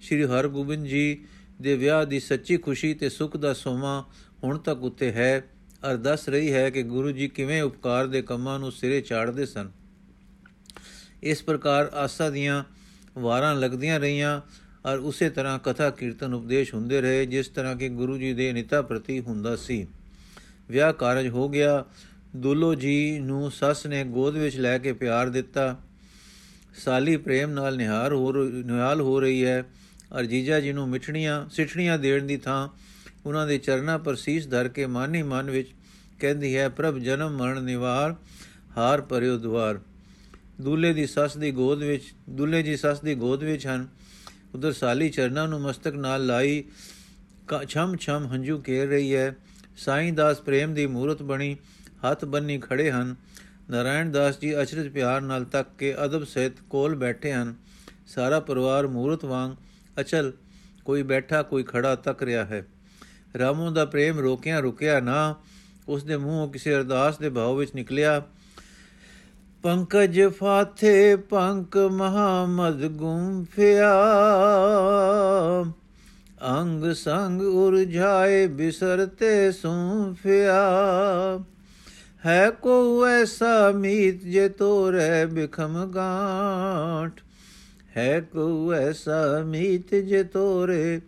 ਸ੍ਰੀ 0.01 0.23
ਹਰਗੋਬਿੰਦ 0.23 0.85
ਜੀ 0.85 1.17
ਦੇ 1.61 1.75
ਵਿਆਹ 1.75 2.05
ਦੀ 2.05 2.19
ਸੱਚੀ 2.19 2.57
ਖੁਸ਼ੀ 2.57 2.93
ਤੇ 2.93 3.09
ਸੁਖ 3.09 3.37
ਦਾ 3.37 3.53
ਸੋਮਾ 3.53 4.05
ਹੁਣ 4.43 4.57
ਤੱਕ 4.57 4.83
ਉੱਤੇ 4.83 5.11
ਹੈ, 5.11 5.43
ਅਰ 5.91 5.97
ਦੱਸ 5.97 6.29
ਰਹੀ 6.29 6.53
ਹੈ 6.53 6.69
ਕਿ 6.69 6.83
ਗੁਰੂ 6.83 7.11
ਜੀ 7.11 7.27
ਕਿਵੇਂ 7.27 7.61
ਉਪਕਾਰ 7.61 8.07
ਦੇ 8.07 8.21
ਕੰਮਾਂ 8.21 8.59
ਨੂੰ 8.59 8.71
ਸਿਰੇ 8.71 9.01
ਚਾੜਦੇ 9.01 9.45
ਸਨ। 9.45 9.71
ਇਸ 11.23 11.43
ਪ੍ਰਕਾਰ 11.43 11.91
ਆਸਾ 11.93 12.29
ਦੀਆਂ 12.29 12.63
ਵਾਰਾਂ 13.17 13.55
ਲੱਗਦੀਆਂ 13.55 13.99
ਰਹੀਆਂ 13.99 14.41
ਔਰ 14.85 14.97
ਉਸੇ 14.97 15.29
ਤਰ੍ਹਾਂ 15.29 15.59
ਕਥਾ 15.59 15.89
ਕੀਰਤਨ 15.89 16.33
ਉਪਦੇਸ਼ 16.33 16.73
ਹੁੰਦੇ 16.73 17.01
ਰਹੇ, 17.01 17.25
ਜਿਸ 17.25 17.47
ਤਰ੍ਹਾਂ 17.47 17.75
ਕਿ 17.75 17.89
ਗੁਰੂ 17.89 18.17
ਜੀ 18.17 18.33
ਦੇ 18.33 18.53
ਨਿਤਾ 18.53 18.81
ਪ੍ਰਤੀ 18.81 19.19
ਹੁੰਦਾ 19.19 19.55
ਸੀ। 19.55 19.87
ਵਿਆਹ 20.69 20.93
ਕਾਰਜ 20.93 21.27
ਹੋ 21.27 21.49
ਗਿਆ। 21.49 21.85
ਦੁੱਲੋ 22.35 22.75
ਜੀ 22.75 23.19
ਨੂੰ 23.19 23.51
ਸੱਸ 23.51 23.85
ਨੇ 23.85 24.03
ਗੋਦ 24.03 24.35
ਵਿੱਚ 24.35 24.57
ਲੈ 24.57 24.77
ਕੇ 24.77 24.93
ਪਿਆਰ 24.93 25.29
ਦਿੱਤਾ। 25.29 25.77
ਸਾਲੀ 26.85 27.17
ਪ੍ਰੇਮ 27.17 27.49
ਨਾਲ 27.49 27.77
ਨਿਹਾਰ 27.77 28.13
ਹੋ 28.13 28.33
ਨਿਹਾਲ 28.65 29.01
ਹੋ 29.01 29.19
ਰਹੀ 29.19 29.45
ਹੈ। 29.45 29.65
ਔਰ 30.11 30.25
ਜੀਜਾ 30.25 30.59
ਜੀ 30.59 30.73
ਨੂੰ 30.73 30.87
ਮਿਠਣੀਆਂ, 30.89 31.49
ਸਿਠਣੀਆਂ 31.49 31.97
ਦੇਣ 31.99 32.25
ਦੀ 32.25 32.37
ਥਾਂ 32.37 32.67
ਉਹਨਾਂ 33.25 33.45
ਦੇ 33.47 33.57
ਚਰਨਾਂ 33.57 33.99
ਪਰ 33.99 34.15
ਸੀਸ 34.15 34.47
ਧਰ 34.47 34.67
ਕੇ 34.67 34.85
ਮਾਨੀ 34.85 35.21
ਮਨ 35.23 35.51
ਵਿੱਚ 35.51 35.73
ਕਹਿੰਦੀ 36.19 36.55
ਹੈ, 36.57 36.69
ਪ੍ਰਭ, 36.69 36.97
ਜਨਮ, 36.97 37.37
ਮਰਨ, 37.37 37.63
ਨਿਵਾਰ, 37.63 38.15
ਹਾਰ 38.77 39.01
ਪਰਿਓ 39.01 39.37
ਦੁਆਰ। 39.37 39.79
ਦੂਲੇ 40.61 40.93
ਦੀ 40.93 41.05
ਸੱਸ 41.07 41.37
ਦੀ 41.37 41.51
ਗੋਦ 41.51 41.83
ਵਿੱਚ, 41.83 42.13
ਦੂਲੇ 42.29 42.63
ਜੀ 42.63 42.75
ਸੱਸ 42.77 43.01
ਦੀ 43.01 43.15
ਗੋਦ 43.15 43.43
ਵਿੱਚ 43.43 43.67
ਹਨ। 43.67 43.87
ਉਧਰ 44.55 44.71
ਸਾਲੀ 44.71 45.09
ਚਰਨਾਂ 45.09 45.47
ਨੂੰ 45.47 45.61
ਮਸਤਕ 45.61 45.95
ਨਾਲ 45.95 46.25
ਲਾਈ 46.25 46.63
ਛਮ 47.67 47.95
ਛਮ 47.95 48.27
ਹੰਝੂ 48.27 48.57
ਕੇਰ 48.59 48.87
ਰਹੀ 48.89 49.15
ਹੈ। 49.15 49.35
ਸਾਈਂ 49.77 50.13
ਦਾਸ 50.13 50.41
ਪ੍ਰੇਮ 50.41 50.73
ਦੀ 50.73 50.85
ਮੂਰਤ 50.87 51.23
ਬਣੀ, 51.23 51.55
ਹੱਥ 52.05 52.25
ਬੰਨੀ 52.25 52.57
ਖੜੇ 52.59 52.91
ਹਨ। 52.91 53.15
ਨਾਰਾਇਣ 53.69 54.11
ਦਾਸ 54.11 54.39
ਜੀ 54.39 54.61
ਅਚਰਜ 54.61 54.87
ਪਿਆਰ 54.87 55.21
ਨਾਲ 55.21 55.45
ਤੱਕ 55.45 55.69
ਕੇ 55.77 55.93
ਅਦਬ 56.05 56.23
ਸਹਿਤ 56.23 56.61
ਕੋਲ 56.69 56.95
ਬੈਠੇ 56.95 57.33
ਹਨ। 57.33 57.55
ਸਾਰਾ 58.07 58.39
ਪਰਿਵਾਰ 58.39 58.87
ਮੂਰਤ 58.87 59.25
ਵਾਂਗ 59.25 59.55
ਅਚਲ, 60.01 60.33
ਕੋਈ 60.85 61.03
ਬੈਠਾ, 61.03 61.43
ਕੋਈ 61.43 61.63
ਖੜਾ 61.63 61.95
ਤੱਕ 61.95 62.23
ਰਿਹਾ 62.23 62.45
ਹੈ। 62.45 62.65
ਰਾਮੋ 63.39 63.71
ਦਾ 63.71 63.85
ਪ੍ਰੇਮ 63.85 64.19
ਰੋਕਿਆ, 64.19 64.59
ਰੁਕਿਆ 64.59 64.99
ਨਾ। 64.99 65.35
ਉਸ 65.87 66.03
ਦੇ 66.03 66.17
ਮੂੰਹੋਂ 66.17 66.47
ਕਿਸੇ 66.49 66.75
ਅਰਦਾਸ 66.75 67.17
ਦੇ 67.17 67.29
ਭਾਵ 67.29 67.55
ਵਿੱਚ 67.55 67.71
ਨਿਕਲਿਆ, 67.75 68.23
ਪੰਕਜ 69.63 70.21
ਫਾਥੇ, 70.27 71.15
ਪੰਕ 71.15 71.77
ਮਹਾਮਦ 71.77 72.87
ਗੁੰਫਿਆ 72.87 73.93
ਅੰਗ 76.59 76.93
ਸੰਗ 76.93 77.41
ਉਰਝਾਏ 77.41 78.47
ਬਿਸਰਤੇ 78.47 79.51
ਸੂਫਿਆ 79.51 80.63
ਹੈ 82.25 82.49
ਕੋ 82.49 83.07
ਐਸਾ 83.07 83.71
ਮੀਤ 83.71 84.21
ਜੇ 84.21 84.49
ਤੋਰੇ 84.49 85.25
ਬਿਖਮ 85.25 85.91
ਗਾਂਠ। 85.95 87.21
ਹੈ 87.97 88.19
ਕੋ 88.19 88.73
ਐਸਾ 88.73 89.43
ਮੀਤ 89.45 89.95
ਜੇ 89.95 90.23
ਤੋਰੇ 90.23 91.01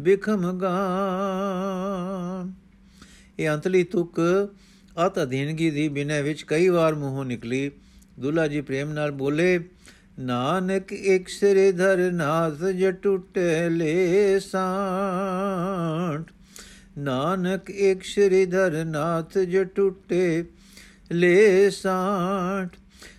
ਬਿਖਮ 0.00 0.58
ਗਾਂਠ 0.58 2.54
ਇਹ 3.40 3.50
ਅੰਤਲੀ 3.50 3.84
ਤੁਕ 3.84 4.20
ਅਤ 5.06 5.22
ਅਧੀਨਗੀ 5.22 5.70
ਦੀ 5.70 5.88
ਬਿਨੇ 5.88 6.22
ਵਿੱਚ 6.22 6.42
ਕਈ 6.42 6.68
ਵਾਰ 6.68 6.94
ਮੂੰਹੋਂ 6.94 7.24
ਨਿਕਲੀ। 7.24 7.70
ਦੁਲਾ 8.18 8.46
ਜੀ 8.46 8.60
ਪ੍ਰੇਮ 8.60 8.92
ਨਾਲ 8.92 9.10
ਬੋਲੇ, 9.10 9.60
ਨਾਨਕ 10.18 10.92
ਇੱਕ 10.92 11.28
ਸਿਰੇ 11.28 11.72
ਧਰ 11.72 12.12
ਨਾਸ 12.12 12.64
ਜ 12.64 12.86
ਟੁੱਟੇ 12.86 13.68
ਲੈ 13.68 14.38
ਸਾਂਟ। 14.38 16.32
ਨਾਨਕ 16.98 17.70
ਇੱਕ 17.70 18.02
ਸਿਰੇ 18.02 18.46
ਧਰ 18.46 18.84
ਨਾਥ 18.84 19.38
ਜ 19.38 19.56
ਟੁੱਟੇ 19.74 20.44
ਲੈ 21.12 21.70
ਸਾਂਟ। 21.70 22.76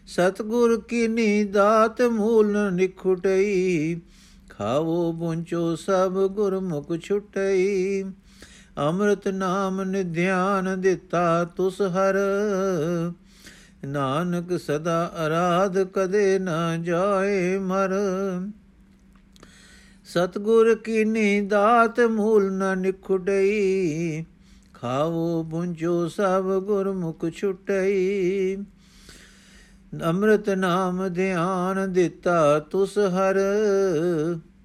ਸਤਗੁਰ 0.09 0.79
ਕੀ 0.81 1.07
ਨੀ 1.07 1.43
ਦਾਤ 1.43 2.01
ਮੂਲ 2.01 2.57
ਨਿਖੁਟਈ, 2.73 3.99
ਖਾਵੋ 4.49 5.11
ਪੁੰਚੋ 5.11 5.75
ਸਭ 5.75 6.17
ਗੁਰਮੁਖ 6.27 6.91
ਛੁਟਈ। 6.97 8.03
ਅੰਮ੍ਰਿਤ 8.77 9.27
ਨਾਮ 9.27 9.81
ਨਿਧਿਆਨ 9.83 10.79
ਦਿੱਤਾ 10.81 11.43
ਤੁਸ 11.57 11.81
ਹਰ, 11.81 12.17
ਨਾਨਕ 13.85 14.57
ਸਦਾ 14.59 15.11
ਅਰਾਧ 15.25 15.77
ਕਦੇ 15.93 16.39
ਨਾ 16.39 16.77
ਜਾਏ 16.77 17.57
ਮਰ। 17.57 17.93
ਸਤਗੁਰ 20.07 20.73
ਕੀਨੀ 20.75 21.41
ਦਾਤ 21.41 21.99
ਮੂਲ 21.99 22.51
ਨ 22.53 22.77
ਨਿਖੁਟਈ, 22.77 24.23
ਖਾਵੋ 24.73 25.43
ਬੁੰਝੋ 25.43 26.07
ਸਭ 26.07 26.51
ਗੁਰਮੁਖ 26.59 27.29
ਛੁਟਈ। 27.29 28.57
ਅੰਮ੍ਰਿਤ 29.93 30.49
ਨਾਮ 30.49 31.07
ਧਿਆਨ 31.09 31.93
ਦਿੱਤਾ 31.93 32.59
ਤੁਸ 32.59 32.97
ਹਰ। 32.97 33.35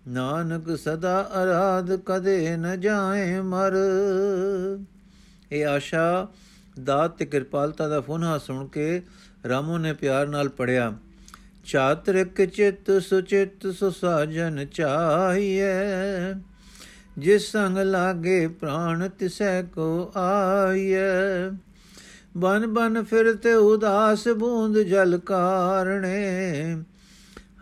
ਨਾਨਕ 0.08 0.76
ਸਦਾ 0.76 1.30
ਅਰਾਧ 1.42 1.92
ਕਦੇ 1.96 2.56
ਨ 2.56 2.80
ਜਾਏ 2.80 3.40
ਮਰ। 3.40 3.72
ਇਹ 5.52 5.66
ਆਸ਼ਾ 5.66 6.26
ਦਾਤ 6.84 7.16
ਤੇ 7.16 7.26
ਕਿਰਪਾਲਤਾ 7.26 7.88
ਦਾ 7.88 8.00
ਫੁਨਹਾ 8.00 8.38
ਸੁਣ 8.38 8.66
ਕੇ 8.66 9.02
ਰਾਮੋ 9.48 9.78
ਨੇ 9.78 9.92
ਪਿਆਰ 9.92 10.26
ਨਾਲ 10.28 10.48
ਪੜਿਆ 10.48 10.92
ਚਾਤ੍ਰਿਕ 11.64 12.44
ਚਿਤ 12.44 12.90
ਸੁਚਿਤ 13.02 13.66
ਸੁਸਾਜਨ 13.66 14.66
ਚਾਹੀਏ 14.66 15.72
ਜਿਸ 17.18 17.50
ਸੰਗ 17.52 17.78
ਲਾਗੇ 17.78 18.46
ਪ੍ਰਾਣ 18.46 19.08
ਤਿਸੈ 19.08 19.62
ਕੋ 19.62 20.12
ਆਈਏ 20.16 21.02
ਬਨ 22.36 22.66
ਬਨ 22.66 23.02
ਫਿਰਤੇ 23.02 23.54
ਉਦਾਸ 23.54 24.28
ਬੂੰਦ 24.28 24.78
ਜਲ 24.78 25.18
ਕਾਰਣੇ। 25.18 26.22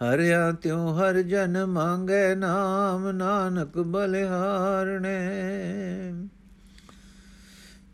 ਹਰਿਆ 0.04 0.52
ਤਿਉ 0.52 0.92
ਹਰ 0.92 1.22
ਜਨ 1.22 1.66
ਮੰਗੇ 1.66 2.34
ਨਾਮ 2.34 3.10
ਨਾਨਕ 3.10 3.78
ਬਲਿਹਾਰਣੇ। 3.78 5.18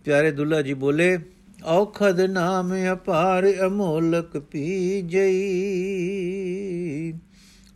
ਪਿਆਰੇ 0.05 0.31
ਦੁੱਲਾ 0.31 0.63
ਜੀ 0.63 0.75
ਬੋਲੇ, 0.75 1.19
ਔਖਦ 1.65 2.21
ਨਾਮ 2.21 2.73
ਅਪਾਰ 2.93 3.53
ਅਮੋਲਕ 3.67 4.39
ਪੀ 4.39 5.03
ਜਈ। 5.03 5.39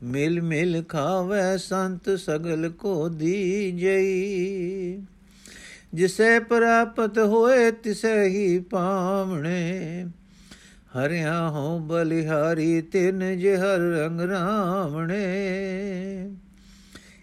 ਮਿਲ 0.02 0.42
ਮਿਲ 0.42 0.82
ਖਾਵੇ 0.88 1.59
ਸੰਤ 1.59 2.18
ਸਗਲ 2.18 2.68
ਕੋ 2.68 3.09
ਦੀ 3.09 3.73
ਜਈ। 3.73 5.02
ਜਿਸੇ 5.94 6.38
ਪ੍ਰਾਪਤ 6.38 7.18
ਹੋਏ 7.18 7.70
ਤਿਸੇ 7.70 8.25
ਹੀ 8.25 8.58
ਪਾਵਣੇ। 8.58 10.06
ਹਰਿਆ 10.99 11.49
ਹੋ 11.49 11.78
ਬਲਿਹਾਰੀ 11.78 12.82
ਤਿਨ 12.82 13.38
ਜੇ 13.38 13.56
ਹਰ 13.56 13.78
ਰੰਗ 13.78 14.20
ਰਾਵਣੇ। 14.20 15.22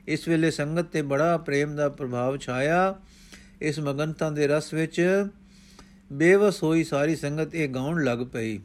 ਇਸ 0.07 0.27
ਵੇਲੇ 0.27 0.51
ਸੰਗਤ 0.51 0.81
ਤੇ 0.81 1.01
ਬੜਾ 1.01 1.38
ਪ੍ਰੇਮ 1.38 1.75
ਦਾ 1.75 1.89
ਪ੍ਰਭਾਵ 1.89 2.38
ਛਾਇਆ। 2.38 2.95
ਇਸ 3.61 3.79
ਮਗਨਤਾ 3.79 4.29
ਦੇ 4.29 4.47
ਰਸ 4.47 4.73
ਵਿੱਚ 4.73 5.27
ਬੇਵਸ 6.13 6.63
ਹੋਈ 6.63 6.83
ਸਾਰੀ 6.83 7.15
ਸੰਗਤ 7.15 7.55
ਇਹ 7.55 7.69
ਗਾਉਣ 7.69 8.03
ਲੱਗ 8.03 8.19
ਪਈ। 8.19 8.59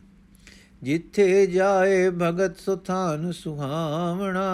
ਜਿੱਥੇ 0.82 1.46
ਜਾਏ 1.46 2.10
ਭਗਤ 2.10 2.58
ਸੁਥਾਨ 2.58 3.32
ਸੁਹਾਵਣਾ। 3.32 4.46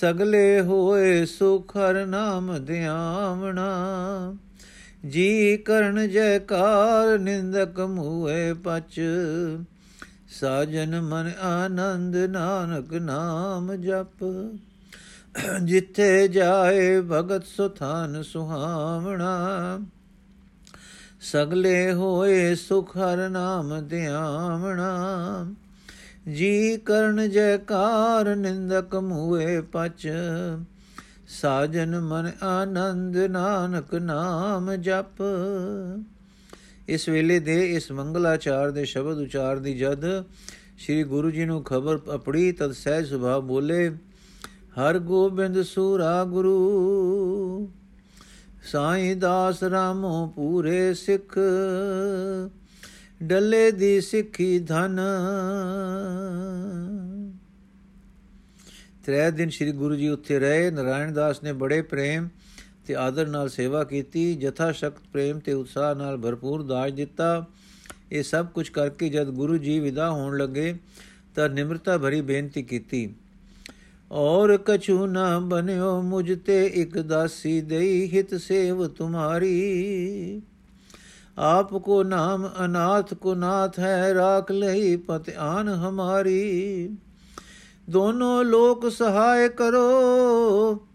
ਸਗਲੇ 0.00 0.60
ਹੋਏ 0.60 1.26
ਸੁਖ 1.26 1.76
ਹਰ 1.76 2.06
ਨਾਮ 2.06 2.64
ਧਿਆਵਣਾ। 2.64 3.68
ਜੀ 5.08 5.56
ਕਰਨ 5.56 6.08
ਜੈਕਾਰ 6.08 7.18
ਨਿੰਦਕ 7.18 7.80
ਮੂਏ 7.80 8.52
ਪਚ। 8.52 9.00
ਸਾਜਨ 10.40 11.00
ਮਨ 11.00 11.32
ਆਨੰਦ 11.40 12.16
ਨਾਨਕ 12.16 12.92
ਨਾਮ 12.92 13.74
ਜਪ। 13.74 14.24
ਜਿੱਥੇ 15.64 16.28
ਜਾਏ 16.28 17.00
ਭਗਤ 17.00 17.44
ਸੁਥਾਨ 17.44 18.22
ਸੁਹਾਵਣਾ। 18.22 19.34
ਸਗਲੇ 21.20 21.92
ਹੋਏ 21.92 22.54
ਸੁਖ 22.54 22.96
ਹਰ 22.96 23.28
ਨਾਮ 23.28 23.88
ਧਿਆਵਣਾ। 23.88 24.94
ਜੀ 26.26 26.76
ਕਰਨ 26.76 27.30
ਜੈਕਾਰ 27.30 28.34
ਨਿੰਦਕ 28.36 28.94
ਮੂਏ 28.94 29.60
ਪਚ, 29.72 30.08
ਸਾਜਨ 31.40 31.98
ਮਨ 32.00 32.30
ਆਨੰਦ 32.42 33.16
ਨਾਨਕ 33.16 33.94
ਨਾਮ 33.94 34.74
ਜਪ। 34.74 35.22
ਇਸ 36.88 37.08
ਵੇਲੇ 37.08 37.38
ਦੇ 37.40 37.54
ਇਸ 37.74 37.90
ਮੰਗਲਾਚਾਰ 37.92 38.70
ਦੇ 38.70 38.84
ਸ਼ਬਦ 38.84 39.18
ਉਚਾਰ 39.18 39.58
ਦੀ 39.58 39.74
ਜਦ 39.78 40.04
ਸ੍ਰੀ 40.78 41.02
ਗੁਰੂ 41.04 41.30
ਜੀ 41.30 41.44
ਨੂੰ 41.44 41.62
ਖਬਰ 41.62 42.00
ਅਪੜੀ, 42.14 42.52
ਤਦ 42.52 42.72
ਸਹਿਜ 42.72 43.08
ਸੁਭਾਅ 43.08 43.40
ਬੋਲੇ, 43.40 43.88
ਹਰ 44.78 44.98
ਗੋਬਿੰਦ 44.98 45.62
ਸੂਰਾ 45.62 46.24
ਗੁਰੂ, 46.24 47.68
ਸਾਈਂ 48.72 49.16
ਦਾਸ 49.16 49.62
ਰਾਮੋ 49.62 50.26
ਪੂਰੇ 50.36 50.94
ਸਿੱਖ। 50.94 51.38
ਡੱਲੇ 53.22 53.70
ਦੀ 53.70 54.00
ਸਿੱਖੀ 54.00 54.58
ਧਨ। 54.58 55.00
ਤ੍ਰੈ 59.06 59.30
ਦਿਨ 59.30 59.50
ਸ੍ਰੀ 59.50 59.72
ਗੁਰੂ 59.72 59.96
ਜੀ 59.96 60.08
ਉੱਥੇ 60.08 60.38
ਰਹੇ। 60.38 60.70
ਨਰਾਇਣ 60.70 61.12
ਦਾਸ 61.12 61.42
ਨੇ 61.42 61.52
ਬੜੇ 61.52 61.82
ਪ੍ਰੇਮ 61.82 62.28
ਤੇ 62.86 62.96
ਆਦਰ 62.96 63.26
ਨਾਲ 63.26 63.48
ਸੇਵਾ 63.48 63.84
ਕੀਤੀ। 63.84 64.34
ਜਥਾ 64.34 64.72
ਸ਼ਕਤ 64.72 65.02
ਪ੍ਰੇਮ 65.12 65.38
ਤੇ 65.38 65.52
ਉਤਸ਼ਾਹ 65.52 65.94
ਨਾਲ 65.94 66.16
ਭਰਪੂਰ 66.16 66.62
ਦਾਜ 66.62 66.92
ਦਿੱਤਾ। 66.92 67.46
ਇਹ 68.12 68.22
ਸਭ 68.22 68.46
ਕੁਝ 68.46 68.68
ਕਰਕੇ 68.68 69.08
ਜਦ 69.08 69.30
ਗੁਰੂ 69.30 69.56
ਜੀ 69.56 69.80
ਵਿਦਾ 69.80 70.10
ਹੋਣ 70.10 70.38
ਲੱਗੇ 70.38 70.74
ਤਾਂ 71.34 71.48
ਨਿਮਰਤਾ 71.48 71.98
ਭਰੀ 71.98 72.20
ਬੇਨਤੀ 72.20 72.62
ਕੀਤੀ। 72.62 73.14
ਔਰ 74.12 74.56
ਕਛੂ 74.56 75.06
ਨਾ 75.06 75.38
ਬਨਿਓ 75.38 76.02
ਮੁਝ 76.02 76.38
ਤੇ 76.46 76.66
ਇੱਕ 76.66 76.98
ਦਾਸੀ 76.98 77.60
ਦੇਈ 77.60 78.10
ਹਿਤ 78.14 78.34
ਸੇਵ 78.34 78.88
ਤੁਮਾਰੀ। 78.88 80.42
ਆਪ 81.38 81.74
ਕੋ 81.76 82.02
ਨਾਮ 82.02 82.48
ਅਨਾਥ 82.64 83.14
ਕੋ 83.14 83.34
ਨਾਥ 83.34 83.78
ਹੈ, 83.78 84.14
ਰਾਖ 84.14 84.50
ਲਈ 84.52 84.96
ਪਤ 84.96 85.28
ਆਨ 85.38 85.68
ਹਮਾਰੀ। 85.68 86.96
ਦੋਨੋਂ 87.90 88.44
ਲੋਕ 88.44 88.88
ਸਹਾਇ 88.88 89.48
ਕਰੋ, 89.48 90.86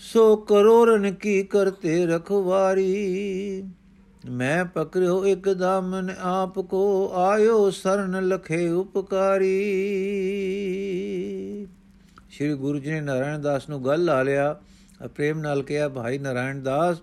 ਸੋ 0.00 0.36
ਕਰੋਰਨ 0.36 1.10
ਕੀ 1.14 1.42
ਕਰਤੇ 1.42 2.06
ਰਖਵਾਰੀ। 2.06 3.64
ਮੈਂ 4.30 4.64
ਪਕਰਿਓ 4.64 5.24
ਇੱਕ 5.26 5.48
ਦਾਮਨ 5.48 6.14
ਆਪ 6.20 6.58
ਕੋ, 6.58 7.12
ਆਇਓ 7.14 7.70
ਸਰਨ 7.70 8.28
ਲਖੇ 8.28 8.68
ਉਪਕਾਰੀ। 8.68 9.54
ਸ਼੍ਰੀ 12.30 12.54
ਗੁਰੂ 12.54 12.78
ਜੀ 12.78 12.90
ਨੇ 12.90 13.00
ਨਾਰਾਇਣ 13.00 13.38
ਦਾਸ 13.38 13.68
ਨੂੰ 13.68 13.84
ਗੱਲ 13.84 14.04
ਲਾ 14.04 14.22
ਲਿਆ। 14.22 14.56
ਪ੍ਰੇਮ 15.14 15.38
ਨਾਲ 15.38 15.62
ਕਿਹਾ, 15.62 15.88
ਭਾਈ 15.88 16.18
ਨਾਰਾਇਣ 16.18 16.62
ਦਾਸ 16.62 16.96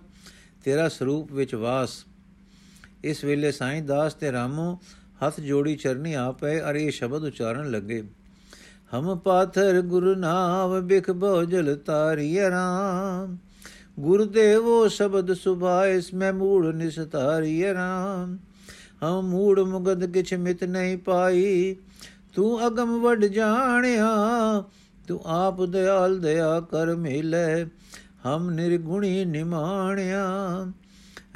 ਤੇਰਾ 0.66 0.88
ਸਰੂਪ 0.88 1.32
ਵਿੱਚ 1.32 1.54
ਵਾਸ। 1.54 1.90
ਇਸ 3.04 3.24
ਵੇਲੇ 3.24 3.52
ਸਾਈਂ 3.52 3.82
ਦਾਸ 3.82 4.14
ਤੇ 4.14 4.32
ਰਾਮੋ 4.32 4.78
ਹੱਥ 5.26 5.40
ਜੋੜੀ 5.40 5.76
ਚਰਨੀ 5.76 6.14
ਆ 6.14 6.32
ਪਏ 6.32 6.60
ਅਰੇ 6.60 6.86
ਇਹ 6.86 6.90
ਸ਼ਬਦ 6.90 7.24
ਉਚਾਰਨ 7.24 7.70
ਲੱਗੇ। 7.70 8.02
ਹਮ 8.94 9.18
ਪਾਥਰ 9.18 9.80
ਗੁਰੂ 9.80 10.14
ਨਾਮ 10.14 10.80
ਬਿਖ 10.80 11.10
ਬੋਜਲ 11.10 11.76
ਤਾਰੀ 11.76 12.38
ਰਾਮ। 12.38 13.36
ਗੁਰਦੇਵੋ 14.00 14.88
ਸ਼ਬਦ 14.88 15.32
ਸੁਭਾਇਸ 15.32 16.14
ਮੈਂ 16.14 16.32
ਮੂੜ 16.32 16.66
ਨਿਸਤਾਰੀ 16.66 17.62
ਰਾਮ। 17.74 18.38
ਹਮ 19.02 19.22
ਮੂੜ 19.22 19.60
ਮੁਗਦ 19.60 20.12
ਕਿਛ 20.12 20.34
ਮਿਤ 20.34 20.64
ਨਹੀਂ 20.64 20.98
ਪਾਈ। 20.98 21.76
ਤੂੰ 22.34 22.66
ਅਗਮ 22.66 23.00
ਵੱਡ 23.00 23.24
ਜਾਣਿਆ, 23.24 24.14
ਤੂੰ 25.08 25.20
ਆਪ 25.26 25.64
ਦਿਆਲ 25.64 26.18
ਦਇਆ 26.18 26.60
ਕਰ 26.60 26.94
ਮਿਲੇ। 26.96 27.66
ਹਮ 28.26 28.50
ਨਿਰਗੁਣੀ 28.50 29.24
ਨਿਮਾਣਿਆ। 29.24 30.26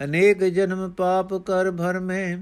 ਅਨੇਕ 0.04 0.44
ਜਨਮ 0.44 0.90
ਪਾਪ 0.90 1.34
ਕਰ 1.34 1.70
ਭਰ 1.70 2.00
ਮੈਂ, 2.00 2.38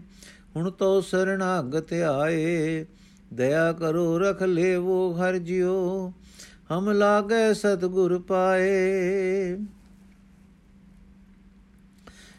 ਹੁਣ 0.57 0.71
ਤੋ 0.71 1.01
ਸਰਣਾਗਤ 1.01 1.93
ਆਏ। 1.93 2.87
ਦਇਆ 3.35 3.73
ਕਰੋ, 3.73 4.19
ਰਖ 4.19 4.43
ਲੇਵੋ, 4.43 5.13
ਹਰ 5.13 5.39
ਜਿਉ, 5.39 6.13
ਹਮ 6.73 6.91
ਲਾਗੇ 6.91 7.55
ਸਤਗੁਰ 7.55 8.19
ਪਾਏ। 8.19 9.57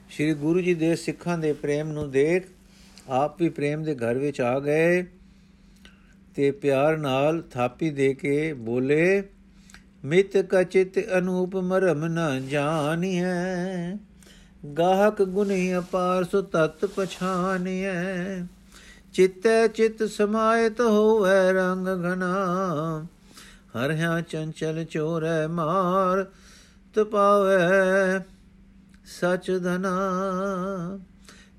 ਸ਼੍ਰੀ 0.10 0.34
ਗੁਰੂ 0.34 0.62
ਜੀ 0.62 0.74
ਦੇ 0.74 0.96
ਸਿੱਖਾਂ 0.96 1.38
ਦੇ 1.38 1.54
ਪ੍ਰੇਮ 1.54 1.92
ਨੂੰ 1.92 2.12
ਦੇਖ, 2.12 2.48
ਆਪ 3.10 3.42
ਵੀ 3.42 3.50
ਪ੍ਰੇਮ 3.50 3.84
ਦੇ 3.84 3.96
ਘਰ 3.96 4.18
ਵਿੱਚ 4.18 4.42
ਆ 4.42 4.60
ਗਏ 4.60 5.04
ਤੇ 6.36 6.52
ਪਿਆਰ 6.52 6.98
ਨਾਲ 6.98 7.42
ਥਾਪੀ 7.42 7.90
ਦੇ 7.90 8.14
ਕੇ 8.14 8.54
ਬੋਲੇ 8.54 9.24
ਮਿਤ 10.04 10.38
ਕਚਿਤ 10.38 10.98
ਅਨੂਪ 11.18 11.56
ਮਰਮ 11.56 12.06
ਨ 12.06 12.48
ਜਾਣੀਐ। 12.48 13.96
ਗਾਹਕ 14.78 15.22
ਗੁਨੀ 15.24 15.78
ਅਪਾਰ 15.78 16.24
ਸੁ 16.24 16.42
ਤਤ 16.42 16.86
ਪਛਾਨੀਐ 16.86 18.44
ਚਿਤੈ 19.14 19.68
ਚਿਤ 19.68 20.04
ਸਮਾਇਤ 20.04 20.82
ਹੋਵੇ 20.82 21.52
ਰੰਗ 21.54 21.88
ਘਨਾ 22.06 23.06
ਹਰਿਆ 23.76 24.22
ਚੰਚਲ 24.22 24.84
ਚੋਰੈ 24.84 25.48
ਮਾਰ 25.48 26.26
ਤਪਾਵੇ 26.96 27.58
ਸਚ 29.06 29.52
ਧਨਾ। 29.64 31.00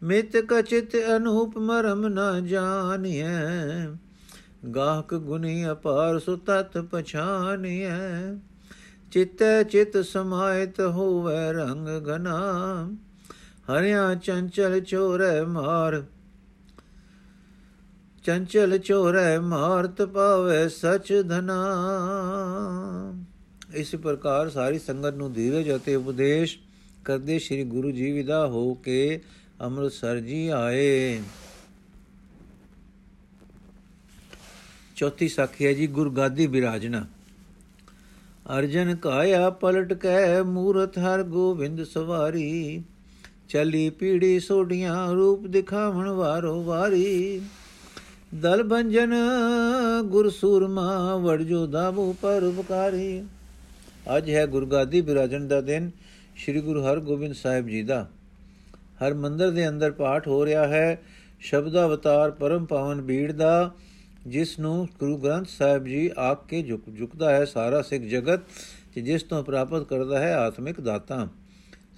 ਮਿਤ 0.02 0.37
ਕਚਿਤ 0.37 0.97
ਅਨੂਪ 1.16 1.59
ਮਰਮ 1.59 2.06
ਨ 2.09 2.47
ਜਾਣੀਐ। 2.47 3.87
ਗਾਹਕ 4.69 5.14
ਗੁਨੀ 5.14 5.71
ਅਪਾਰ 5.71 6.19
ਸੁਤਤ 6.19 6.79
ਪਛਾਨੀਐ। 6.79 8.35
ਚਿਤੈ 9.12 9.62
ਚਿਤ 9.62 9.97
ਸਮਾਇਤ 9.97 10.81
ਹੋਵੇ 10.81 11.52
ਰੰਗ 11.52 11.88
ਘਨਾ। 11.88 12.38
ਹਰਿਆ 13.73 14.14
ਚੰਚਲ 14.14 14.81
ਚੋਰੈ 14.81 15.43
ਮਾਰ। 15.43 16.05
ਚੰਚਲ 18.25 18.79
ਚੋਰੈ 18.79 19.38
ਮਾਰਤ 19.38 20.02
ਪਾਵੇ 20.02 20.69
ਸਚ 20.69 21.25
ਧਨਾ। 21.29 21.76
ਇਸ 23.75 23.95
ਪ੍ਰਕਾਰ 23.95 24.50
ਸਾਰੀ 24.50 24.79
ਸੰਗਤ 24.79 25.14
ਨੂੰ 25.14 25.33
ਧੀਰਜ 25.33 25.76
ਅਤੇ 25.76 25.95
ਉਪਦੇਸ਼ 25.95 26.59
ਕਰਦੇ 27.05 27.38
ਸ੍ਰੀ 27.38 27.64
ਗੁਰੂ 27.64 27.90
ਜੀ 27.90 28.12
ਵਿਦਾ 28.12 28.47
ਹੋ 28.47 28.75
ਕੇ 28.75 29.21
ਅੰਮ੍ਰਿਤਸਰ 29.61 30.21
ਜੀ 30.21 30.49
ਆਏ। 30.49 31.21
ਚੌਥੀ 35.00 35.28
ਸਾਖੀ 35.28 35.66
ਹੈ 35.66 35.73
ਜੀ 35.73 35.87
ਗੁਰਗਾਦੀ 35.87 36.47
ਬਿਰਾਜਣਾ। 36.47 37.07
ਅਰਜਨ 38.59 38.97
ਕਾਇਆ 38.97 39.50
ਪਲਟ 39.50 39.92
ਕੇ, 39.92 40.42
ਮੂਰਤ 40.42 40.99
ਹਰ 40.99 41.23
ਗੋਬਿੰਦ 41.23 41.83
ਸਵਾਰੀ। 41.85 42.83
ਚਲੀ 43.49 43.90
ਪੀੜੀ 43.90 44.40
ਸੋਡੀਆਂ 44.40 45.14
ਰੂਪ 45.14 45.47
ਦਿਖਾਵਣ 45.47 46.09
ਵਾਰੋ 46.09 46.62
ਵਾਰੀ। 46.62 47.40
ਦਲ 48.35 48.62
ਬੰਜਨ 48.62 49.14
ਗੁਰ 50.04 50.30
ਸੂਰਮਾ, 50.30 51.16
ਵੜ 51.16 51.42
ਜੋ 51.42 51.66
ਦਾਬੂ 51.66 52.12
ਪਰ 52.23 52.42
ਉਪਕਾਰੀ 52.42 53.23
ਅੱਜ 54.16 54.30
ਹੈ 54.30 54.47
ਗੁਰਗਾਦੀ 54.47 55.00
ਬਿਰਾਜਣ 55.00 55.49
ਦਾ 55.49 55.61
ਦਿਨ, 55.61 55.90
ਸ੍ਰੀ 56.37 56.61
ਗੁਰੂ 56.61 56.85
ਹਰਗੋਬਿੰਦ 56.85 57.35
ਸਾਹਿਬ 57.35 57.69
ਜੀ 57.69 57.83
ਦਾ। 57.83 58.07
ਹਰ 59.07 59.14
ਮੰਦਰ 59.14 59.50
ਦੇ 59.50 59.69
ਅੰਦਰ 59.69 59.90
ਪਾਠ 59.90 60.28
ਹੋ 60.28 60.47
ਰਿਹਾ 60.47 60.66
ਹੈ 60.69 61.02
ਸ਼ਬਦ 61.40 61.85
ਅਵਤਾਰ 61.85 62.30
ਪਰਮ 62.30 62.64
ਪਾਵਨ 62.64 63.00
ਬੀੜ 63.00 63.33
ਦਾ। 63.33 63.73
ਜਿਸ 64.26 64.58
ਨੂੰ 64.58 64.88
ਗੁਰੂ 64.98 65.16
ਗ੍ਰੰਥ 65.18 65.48
ਸਾਹਿਬ 65.48 65.84
ਜੀ 65.84 66.10
ਆਪ 66.16 66.48
ਕੇ 66.48 66.62
ਝੁਕਦਾ 66.98 67.30
ਹੈ 67.30 67.44
ਸਾਰਾ 67.44 67.82
ਸਿੱਖ 67.82 68.04
ਜਗਤ, 68.04 68.40
ਤੇ 68.94 69.00
ਜਿਸ 69.00 69.22
ਤੋਂ 69.22 69.44
ਪ੍ਰਾਪਤ 69.44 69.82
ਕਰਦਾ 69.82 70.18
ਹੈ 70.18 70.34
ਆਤਮਿਕ 70.34 70.80
ਦਾਤਾ। 70.80 71.28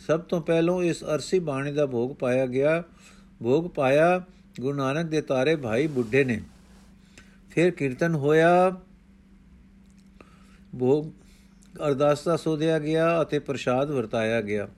ਸਭ 0.06 0.20
ਤੋਂ 0.20 0.40
ਪਹਿਲੋਂ 0.42 0.82
ਇਸ 0.82 1.04
ਅਰਸੀ 1.04 1.38
ਬਾਣੀ 1.38 1.72
ਦਾ 1.72 1.86
ਭੋਗ 1.86 2.16
ਪਾਇਆ 2.16 2.46
ਗਿਆ। 2.46 2.82
ਭੋਗ 3.42 3.70
ਪਾਇਆ, 3.70 4.22
ਗੁਰੂ 4.60 4.76
ਨਾਨਕ 4.76 5.06
ਦੇ 5.06 5.20
ਤਾਰੇ 5.20 5.56
ਭਾਈ 5.56 5.86
ਬੁੱਢੇ 5.86 6.24
ਨੇ। 6.24 6.42
ਫਿਰ 7.50 7.70
ਕੀਰਤਨ 7.70 8.14
ਹੋਇਆ। 8.14 8.80
ਭੋਗ 10.78 11.10
ਅਰਦਾਸਾ 11.86 12.36
ਸੋਧਿਆ 12.36 12.78
ਗਿਆ 12.78 13.22
ਅਤੇ 13.22 13.38
ਪ੍ਰਸ਼ਾਦ 13.38 13.90
ਵਰਤਾਇਆ 13.90 14.40
ਗਿਆ। 14.40 14.68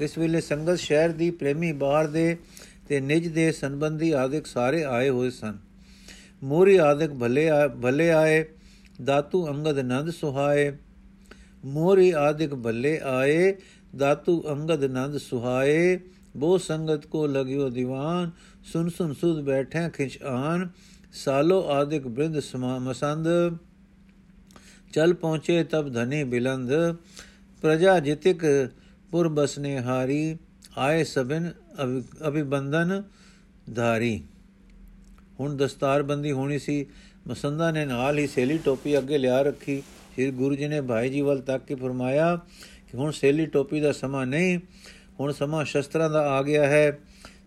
ਇਸ 0.00 0.18
ਵੇਲੇ 0.18 0.40
ਸੰਗਤ 0.40 0.78
ਸ਼ਹਿਰ 0.78 1.10
ਦੀ 1.10 1.30
ਪ੍ਰੇਮੀ 1.30 1.72
ਬਾਹਰ 1.72 2.06
ਦੇ 2.06 2.36
ਤੇ 2.88 3.00
ਨਿਜ 3.00 3.28
ਦੇ 3.28 3.52
ਸੰਬੰਧੀ 3.52 4.10
ਆਦਿਕ 4.10 4.46
ਸਾਰੇ 4.46 4.84
ਆਏ 4.84 5.08
ਹੋਏ 5.08 5.30
ਸਨ। 5.30 5.67
ਮੋਰੀ 6.42 6.76
ਆਦਿਕ 6.76 7.10
ਭਲੇ 7.10 7.48
ਭਲੇ 7.82 8.10
ਆਏ, 8.10 8.44
ਦਾਤੂ 9.04 9.46
ਅੰਗਦ 9.48 9.78
ਨੰਦ 9.78 10.10
ਸੁਹਾਏ। 10.10 10.76
ਮੋਰੀ 11.64 12.10
ਆਦਿਕ 12.10 12.54
ਭਲੇ 12.54 13.00
ਆਏ, 13.04 13.54
ਦਾਤੂ 13.96 14.44
ਅੰਗਦ 14.50 14.84
ਨੰਦ 14.84 15.16
ਸੁਹਾਏ। 15.16 15.98
ਬੋ 16.36 16.58
ਸੰਗਤ 16.58 17.06
ਕੋ 17.06 17.26
ਲਗਿਓ 17.26 17.68
ਦੀਵਾਨ, 17.68 18.30
ਸੁਨ 18.72 18.88
ਸੁਨ 18.88 19.14
ਸੁਧ 19.14 19.40
ਬੈਠੇ 19.40 19.88
ਖਿਚ 19.90 20.22
ਆਨ। 20.22 20.68
ਸਾਲੋ 21.12 21.62
ਆਦਿਕ 21.68 22.06
ਬ੍ਰਿੰਦ 22.06 22.40
ਸਮਾ 22.40 22.78
ਮਸੰਦ। 22.78 23.28
ਚਲ 24.92 25.14
ਪਹੁੰਚੇ 25.14 25.64
ਤਬ 25.64 25.92
ਧਨੇ 25.92 26.24
ਬਿਲੰਦ। 26.24 26.70
ਪ੍ਰਜਾ 27.62 27.98
ਜਿਤਿਕ 27.98 28.70
ਪੁਰ 29.10 29.28
ਬਸਨੇ 29.28 29.78
ਹਾਰੀ। 29.78 30.38
ਆਏ 30.78 31.04
ਸਭਨ 31.04 31.50
ਅਭਿਬੰਦਨ 32.28 33.02
ਧਾਰੀ। 33.74 34.22
ਹੁਣ 35.40 35.56
ਦਸਤਾਰਬੰਦੀ 35.56 36.32
ਹੋਣੀ 36.32 36.58
ਸੀ। 36.58 36.86
ਮਸੰਦਾ 37.28 37.70
ਨੇ 37.70 37.84
ਨਾਲ 37.84 38.18
ਹੀ 38.18 38.26
ਸੇਲੀ 38.26 38.58
ਟੋਪੀ 38.58 38.98
ਅੱਗੇ 38.98 39.18
ਲਿਆ 39.18 39.40
ਰੱਖੀ। 39.42 39.82
ਫਿਰ 40.16 40.30
ਗੁਰੂ 40.30 40.54
ਜੀ 40.54 40.68
ਨੇ 40.68 40.80
ਭਾਈ 40.80 41.08
ਜੀ 41.08 41.20
ਵੱਲ 41.20 41.40
ਤੱਕ 41.40 41.64
ਕੇ 41.64 41.74
ਫਰਮਾਇਆ 41.74 42.34
ਕਿ 42.90 42.96
ਹੁਣ 42.96 43.10
ਸੇਲੀ 43.10 43.46
ਟੋਪੀ 43.46 43.80
ਦਾ 43.80 43.92
ਸਮਾਂ 43.92 44.26
ਨਹੀਂ, 44.26 44.58
ਹੁਣ 45.20 45.32
ਸਮਾਂ 45.32 45.64
ਸ਼ਸਤਰਾਂ 45.64 46.10
ਦਾ 46.10 46.20
ਆ 46.30 46.42
ਗਿਆ 46.42 46.66
ਹੈ। 46.66 46.98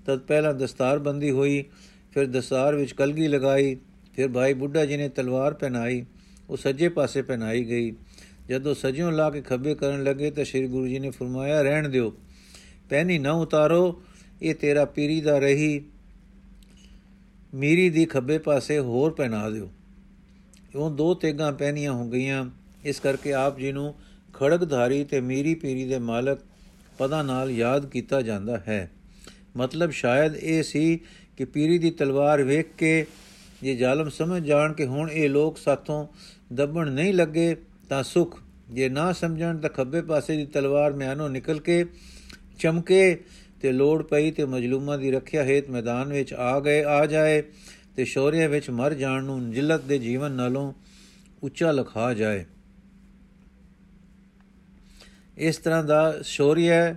ਤਦ 0.05 0.19
ਪਹਿਲਾਂ 0.19 0.53
ਦਸਤਾਰਬੰਦੀ 0.53 1.31
ਹੋਈ, 1.31 1.63
ਫਿਰ 2.11 2.25
ਦਸਤਾਰ 2.25 2.75
ਵਿੱਚ 2.75 2.91
ਕਲਗੀ 2.91 3.27
ਲਗਾਈ, 3.27 3.75
ਫਿਰ 4.13 4.27
ਭਾਈ 4.27 4.53
ਬੁੱਢਾ 4.53 4.85
ਜੀ 4.85 4.97
ਨੇ 4.97 5.09
ਤਲਵਾਰ 5.09 5.53
ਪਹਿਨਾਈ, 5.53 6.05
ਉਹ 6.49 6.57
ਸੱਜੇ 6.57 6.89
ਪਾਸੇ 6.89 7.21
ਪਹਿਨਾਈ 7.21 7.63
ਗਈ। 7.63 7.93
ਜਦੋਂ 8.49 8.73
ਸਜਿਓਂ 8.75 9.11
ਲਾ 9.11 9.29
ਕੇ 9.29 9.41
ਖੱਬੇ 9.41 9.75
ਕਰਨ 9.75 10.03
ਲੱਗੇ 10.03 10.31
ਤਾਂ 10.31 10.45
ਸ੍ਰੀ 10.45 10.67
ਗੁਰੂ 10.67 10.87
ਜੀ 10.87 10.99
ਨੇ 10.99 11.09
ਫਰਮਾਇਆ, 11.09 11.61
ਰਹਿਣ 11.61 11.89
ਦਿਓ, 11.89 12.13
ਪਹਿਨੀ 12.89 13.17
ਨਾ 13.19 13.31
ਉਤਾਰੋ, 13.31 14.01
ਇਹ 14.41 14.55
ਤੇਰਾ 14.55 14.85
ਪੀਰੀ 14.85 15.21
ਦਾ 15.21 15.37
ਰਹੀ। 15.39 15.81
ਮੀਰੀ 17.53 17.89
ਦੀ 17.89 18.05
ਖੱਬੇ 18.05 18.37
ਪਾਸੇ 18.37 18.79
ਹੋਰ 18.79 19.13
ਪਹਿਨਾ 19.13 19.49
ਦਿਓ। 19.49 19.71
ਉਹ 20.75 20.89
ਦੋ 20.91 21.13
ਤੇਗਾਂ 21.13 21.51
ਪਹਿਨੀਆਂ 21.51 21.93
ਹੋ 21.93 22.09
ਗਈਆਂ 22.09 22.45
ਇਸ 22.83 22.99
ਕਰਕੇ 22.99 23.33
ਆਪ 23.33 23.59
ਜੀ 23.59 23.71
ਨੂੰ 23.71 23.95
ਖੜਗਧਾਰੀ 24.33 25.03
ਤੇ 25.03 25.21
ਮੀਰੀ 25.21 25.55
ਪੀਰੀ 25.55 25.85
ਦੇ 25.85 25.99
ਮਾਲਕ 25.99 26.39
ਪਦਾਂ 26.97 27.23
ਨਾਲ 27.23 27.51
ਯਾਦ 27.51 27.85
ਕੀਤਾ 27.85 28.21
ਜਾਂਦਾ 28.21 28.57
ਹੈ। 28.57 28.91
ਮਤਲਬ 29.57 29.91
ਸ਼ਾਇਦ 29.91 30.35
ਇਹ 30.35 30.63
ਸੀ 30.63 30.99
ਕਿ 31.37 31.45
ਪੀਰੀ 31.45 31.77
ਦੀ 31.77 31.91
ਤਲਵਾਰ 31.91 32.43
ਵੇਖ 32.43 32.67
ਕੇ 32.77 33.05
ਜੇ 33.61 33.75
ਜ਼ਾਲਮ 33.75 34.09
ਸਮਝ 34.09 34.43
ਜਾਣ 34.43 34.73
ਕਿ 34.73 34.85
ਹੁਣ 34.85 35.11
ਇਹ 35.11 35.29
ਲੋਕ 35.29 35.57
ਸਾਥੋਂ 35.57 36.07
ਦੱਬਣ 36.53 36.91
ਨਹੀਂ 36.91 37.13
ਲੱਗੇ, 37.13 37.55
ਤਾਂ 37.89 38.03
ਸੁਖ। 38.03 38.39
ਜੇ 38.71 38.89
ਨਾ 38.89 39.11
ਸਮਝਣ 39.13 39.57
ਤਾਂ 39.57 39.69
ਖੱਬੇ 39.69 40.01
ਪਾਸੇ 40.01 40.37
ਦੀ 40.37 40.45
ਤਲਵਾਰ 40.45 40.93
ਮਿਆਨੋਂ 40.93 41.29
ਨਿਕਲ 41.29 41.59
ਕੇ 41.59 41.85
ਚਮਕੇ 42.59 43.23
ਤੇ 43.61 43.71
ਲੋੜ 43.71 44.01
ਪਈ 44.03 44.31
ਤੇ 44.31 44.45
ਮਜਲੂਮਾਂ 44.45 44.97
ਦੀ 44.97 45.11
ਰੱਖਿਆ 45.11 45.43
ਹੇਤ 45.43 45.69
ਮੈਦਾਨ 45.69 46.13
ਵਿੱਚ 46.13 46.33
ਆ 46.33 46.59
ਗਏ, 46.59 46.83
ਆ 46.83 47.05
ਜਾਏ 47.05 47.41
ਤੇ 47.95 48.05
ਸ਼ੌਰਿਆ 48.05 48.47
ਵਿੱਚ 48.47 48.69
ਮਰ 48.69 48.93
ਜਾਣ 48.93 49.23
ਨੂੰ 49.23 49.51
ਜਿਲਤ 49.51 49.81
ਦੇ 49.81 49.97
ਜੀਵਨ 49.99 50.31
ਨਾਲੋਂ 50.31 50.73
ਉੱਚਾ 51.43 51.71
ਲਖਾ 51.71 52.13
ਜਾਏ। 52.13 52.45
ਇਸ 55.37 55.57
ਤਰ੍ਹਾਂ 55.57 55.83
ਦਾ 55.83 56.15
ਸ਼ੌਰਿਆ 56.23 56.95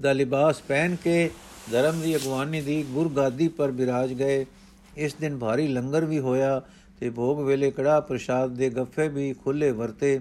ਦਾ 0.00 0.12
ਲਿਬਾਸ 0.12 0.60
ਪਹਿਨ 0.62 0.96
ਕੇ 0.96 1.30
ਧਰਮ 1.72 2.00
ਦੀ 2.00 2.16
ਅਗਵਾਨੀ 2.16 2.60
ਦੀ 2.60 2.82
ਗੁਰਗਾਦੀ 2.90 3.48
ਪਰ 3.48 3.70
ਬਿਰਾਜ 3.70 4.12
ਗਏ। 4.12 4.46
ਇਸ 4.96 5.14
ਦਿਨ 5.14 5.38
ਭਾਰੀ 5.38 5.66
ਲੰਗਰ 5.68 6.04
ਵੀ 6.04 6.18
ਹੋਇਆ 6.18 6.60
ਤੇ 7.00 7.10
ਭੋਗ 7.10 7.40
ਵੇਲੇ 7.40 7.70
ਕੜਾ 7.70 8.00
ਪ੍ਰਸ਼ਾਦ 8.00 8.50
ਦੇ 8.50 8.70
ਗੱਫੇ 8.70 9.08
ਵੀ 9.08 9.32
ਖੁੱਲੇ 9.34 9.70
ਵਰਤੇ 9.70 10.18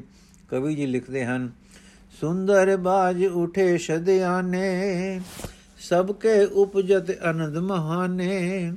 ਕਵੀ 0.49 0.75
ਜੀ 0.75 0.85
ਲਿਖਦੇ 0.85 1.25
ਹਨ, 1.25 1.49
ਸੁੰਦਰ 2.21 2.75
ਬਾਜ 2.77 3.25
ਉਠੇ 3.25 3.77
ਸ਼ਦਿਆਨੇ 3.77 5.19
ਸਭ 5.79 6.11
ਕੇ 6.11 6.43
ਉਪਜਤ 6.45 7.11
ਅਨੰਦ 7.29 7.57
ਮਹਾਨੇ, 7.57 8.71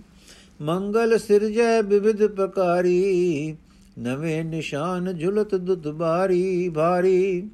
ਮੰਗਲ 0.60 1.18
ਸਿਰਜੈ 1.18 1.82
ਵਿਵਿਧ 1.82 2.26
ਪ੍ਰਕਾਰੀ, 2.26 3.56
ਨਵੇਂ 3.98 4.44
ਨਿਸ਼ਾਨ 4.44 5.12
ਝੁਲਤ 5.18 5.54
ਦੁਤ 5.54 5.88
ਬਾਰੀ 5.88 6.68
ਭਾਰੀ, 6.68 7.50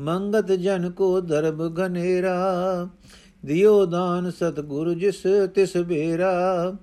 ਮੰਗਤ 0.00 0.52
ਜਨ 0.52 0.90
ਕੋ 0.90 1.20
ਦਰਬ 1.20 1.62
ਘਨੇਰਾ, 1.78 2.88
ਦਿਓ 3.44 3.84
ਦਾਨ 3.86 4.30
ਸਤਗੁਰ 4.30 4.94
ਜਿਸ 4.94 5.22
ਤਿਸ 5.54 5.76
ਬੇਰਾ, 5.76 6.76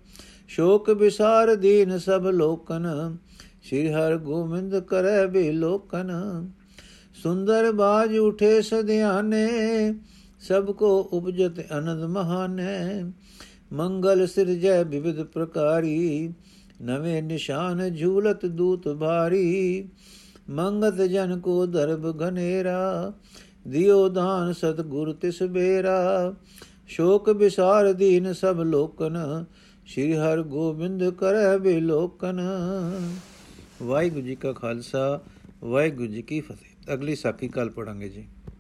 ਸ਼ੋਕ 0.47 0.89
ਵਿਸਾਰ 0.89 1.55
ਦੀਨ 1.55 1.97
ਸਭ 1.97 2.27
ਲੋਕਨ, 2.27 3.17
ਸ੍ਰੀ 3.63 3.87
ਹਰ 3.89 4.17
ਗੋਬਿੰਦ 4.17 4.79
ਕਰੈ 4.79 5.25
ਬੇ 5.27 5.51
ਲੋਕਨ 5.51 6.11
ਸੁੰਦਰ 7.23 7.71
ਬਾਜ 7.71 8.17
ਉਠੇ 8.17 8.61
ਸਧਿਆਨੇ 8.61 9.47
ਸਭ 10.41 10.71
ਕੋ 10.71 11.09
ਉਪਜਤ 11.13 11.59
ਅਨੰਦ 11.77 12.03
ਮਹਾਨੇ 12.03 13.03
ਮੰਗਲ 13.73 14.27
ਸਿਰਜੈ 14.27 14.83
ਵਿਵਿਧ 14.83 15.23
ਪ੍ਰਕਾਰੀ, 15.23 16.33
ਨਵੇਂ 16.81 17.23
ਨਿਸ਼ਾਨ 17.23 17.89
ਝੂਲਤ 17.95 18.45
ਦੂਤ 18.45 18.87
ਭਾਰੀ। 18.87 19.89
ਮੰਗਤ 20.49 21.01
ਜਨ 21.01 21.39
ਕੋ 21.39 21.65
ਦਰਬ 21.65 22.21
ਘਨੇਰਾ, 22.21 23.13
ਦਿਓ 23.67 24.07
ਦਾਨ 24.09 24.53
ਸਤਗੁਰ 24.53 25.13
ਤਿਸ 25.13 25.43
ਬੇਰਾ। 25.43 26.33
ਸ਼ੋਕ 26.87 27.29
ਵਿਸਾਰ 27.29 27.93
ਦੀਨ 27.93 28.33
ਸਭ 28.33 28.61
ਲੋਕਨ, 28.61 29.45
ਸ੍ਰੀ 29.87 30.15
ਹਰ 30.15 30.41
ਗੋਬਿੰਦ 30.41 31.09
ਕਰੈ 31.09 31.57
ਬੇ 31.57 31.79
ਲੋਕਨ 31.79 32.39
ਵਾਹਿਗੁਰੂ 33.81 34.21
ਜੀ 34.21 34.35
ਕਾ 34.35 34.53
ਖਾਲਸਾ, 34.53 35.19
ਵਾਹਿਗੁਰੂ 35.63 36.07
ਜੀ 36.07 36.21
ਕੀ 36.21 36.39
ਫਤਿਹ। 36.41 36.93
ਅਗਲੀ 36.93 37.15
ਸਾਖੀ 37.15 37.47
ਕੱਲ 37.47 37.69
ਪੜਾਂਗੇ 37.69 38.09
ਜੀ। 38.09 38.25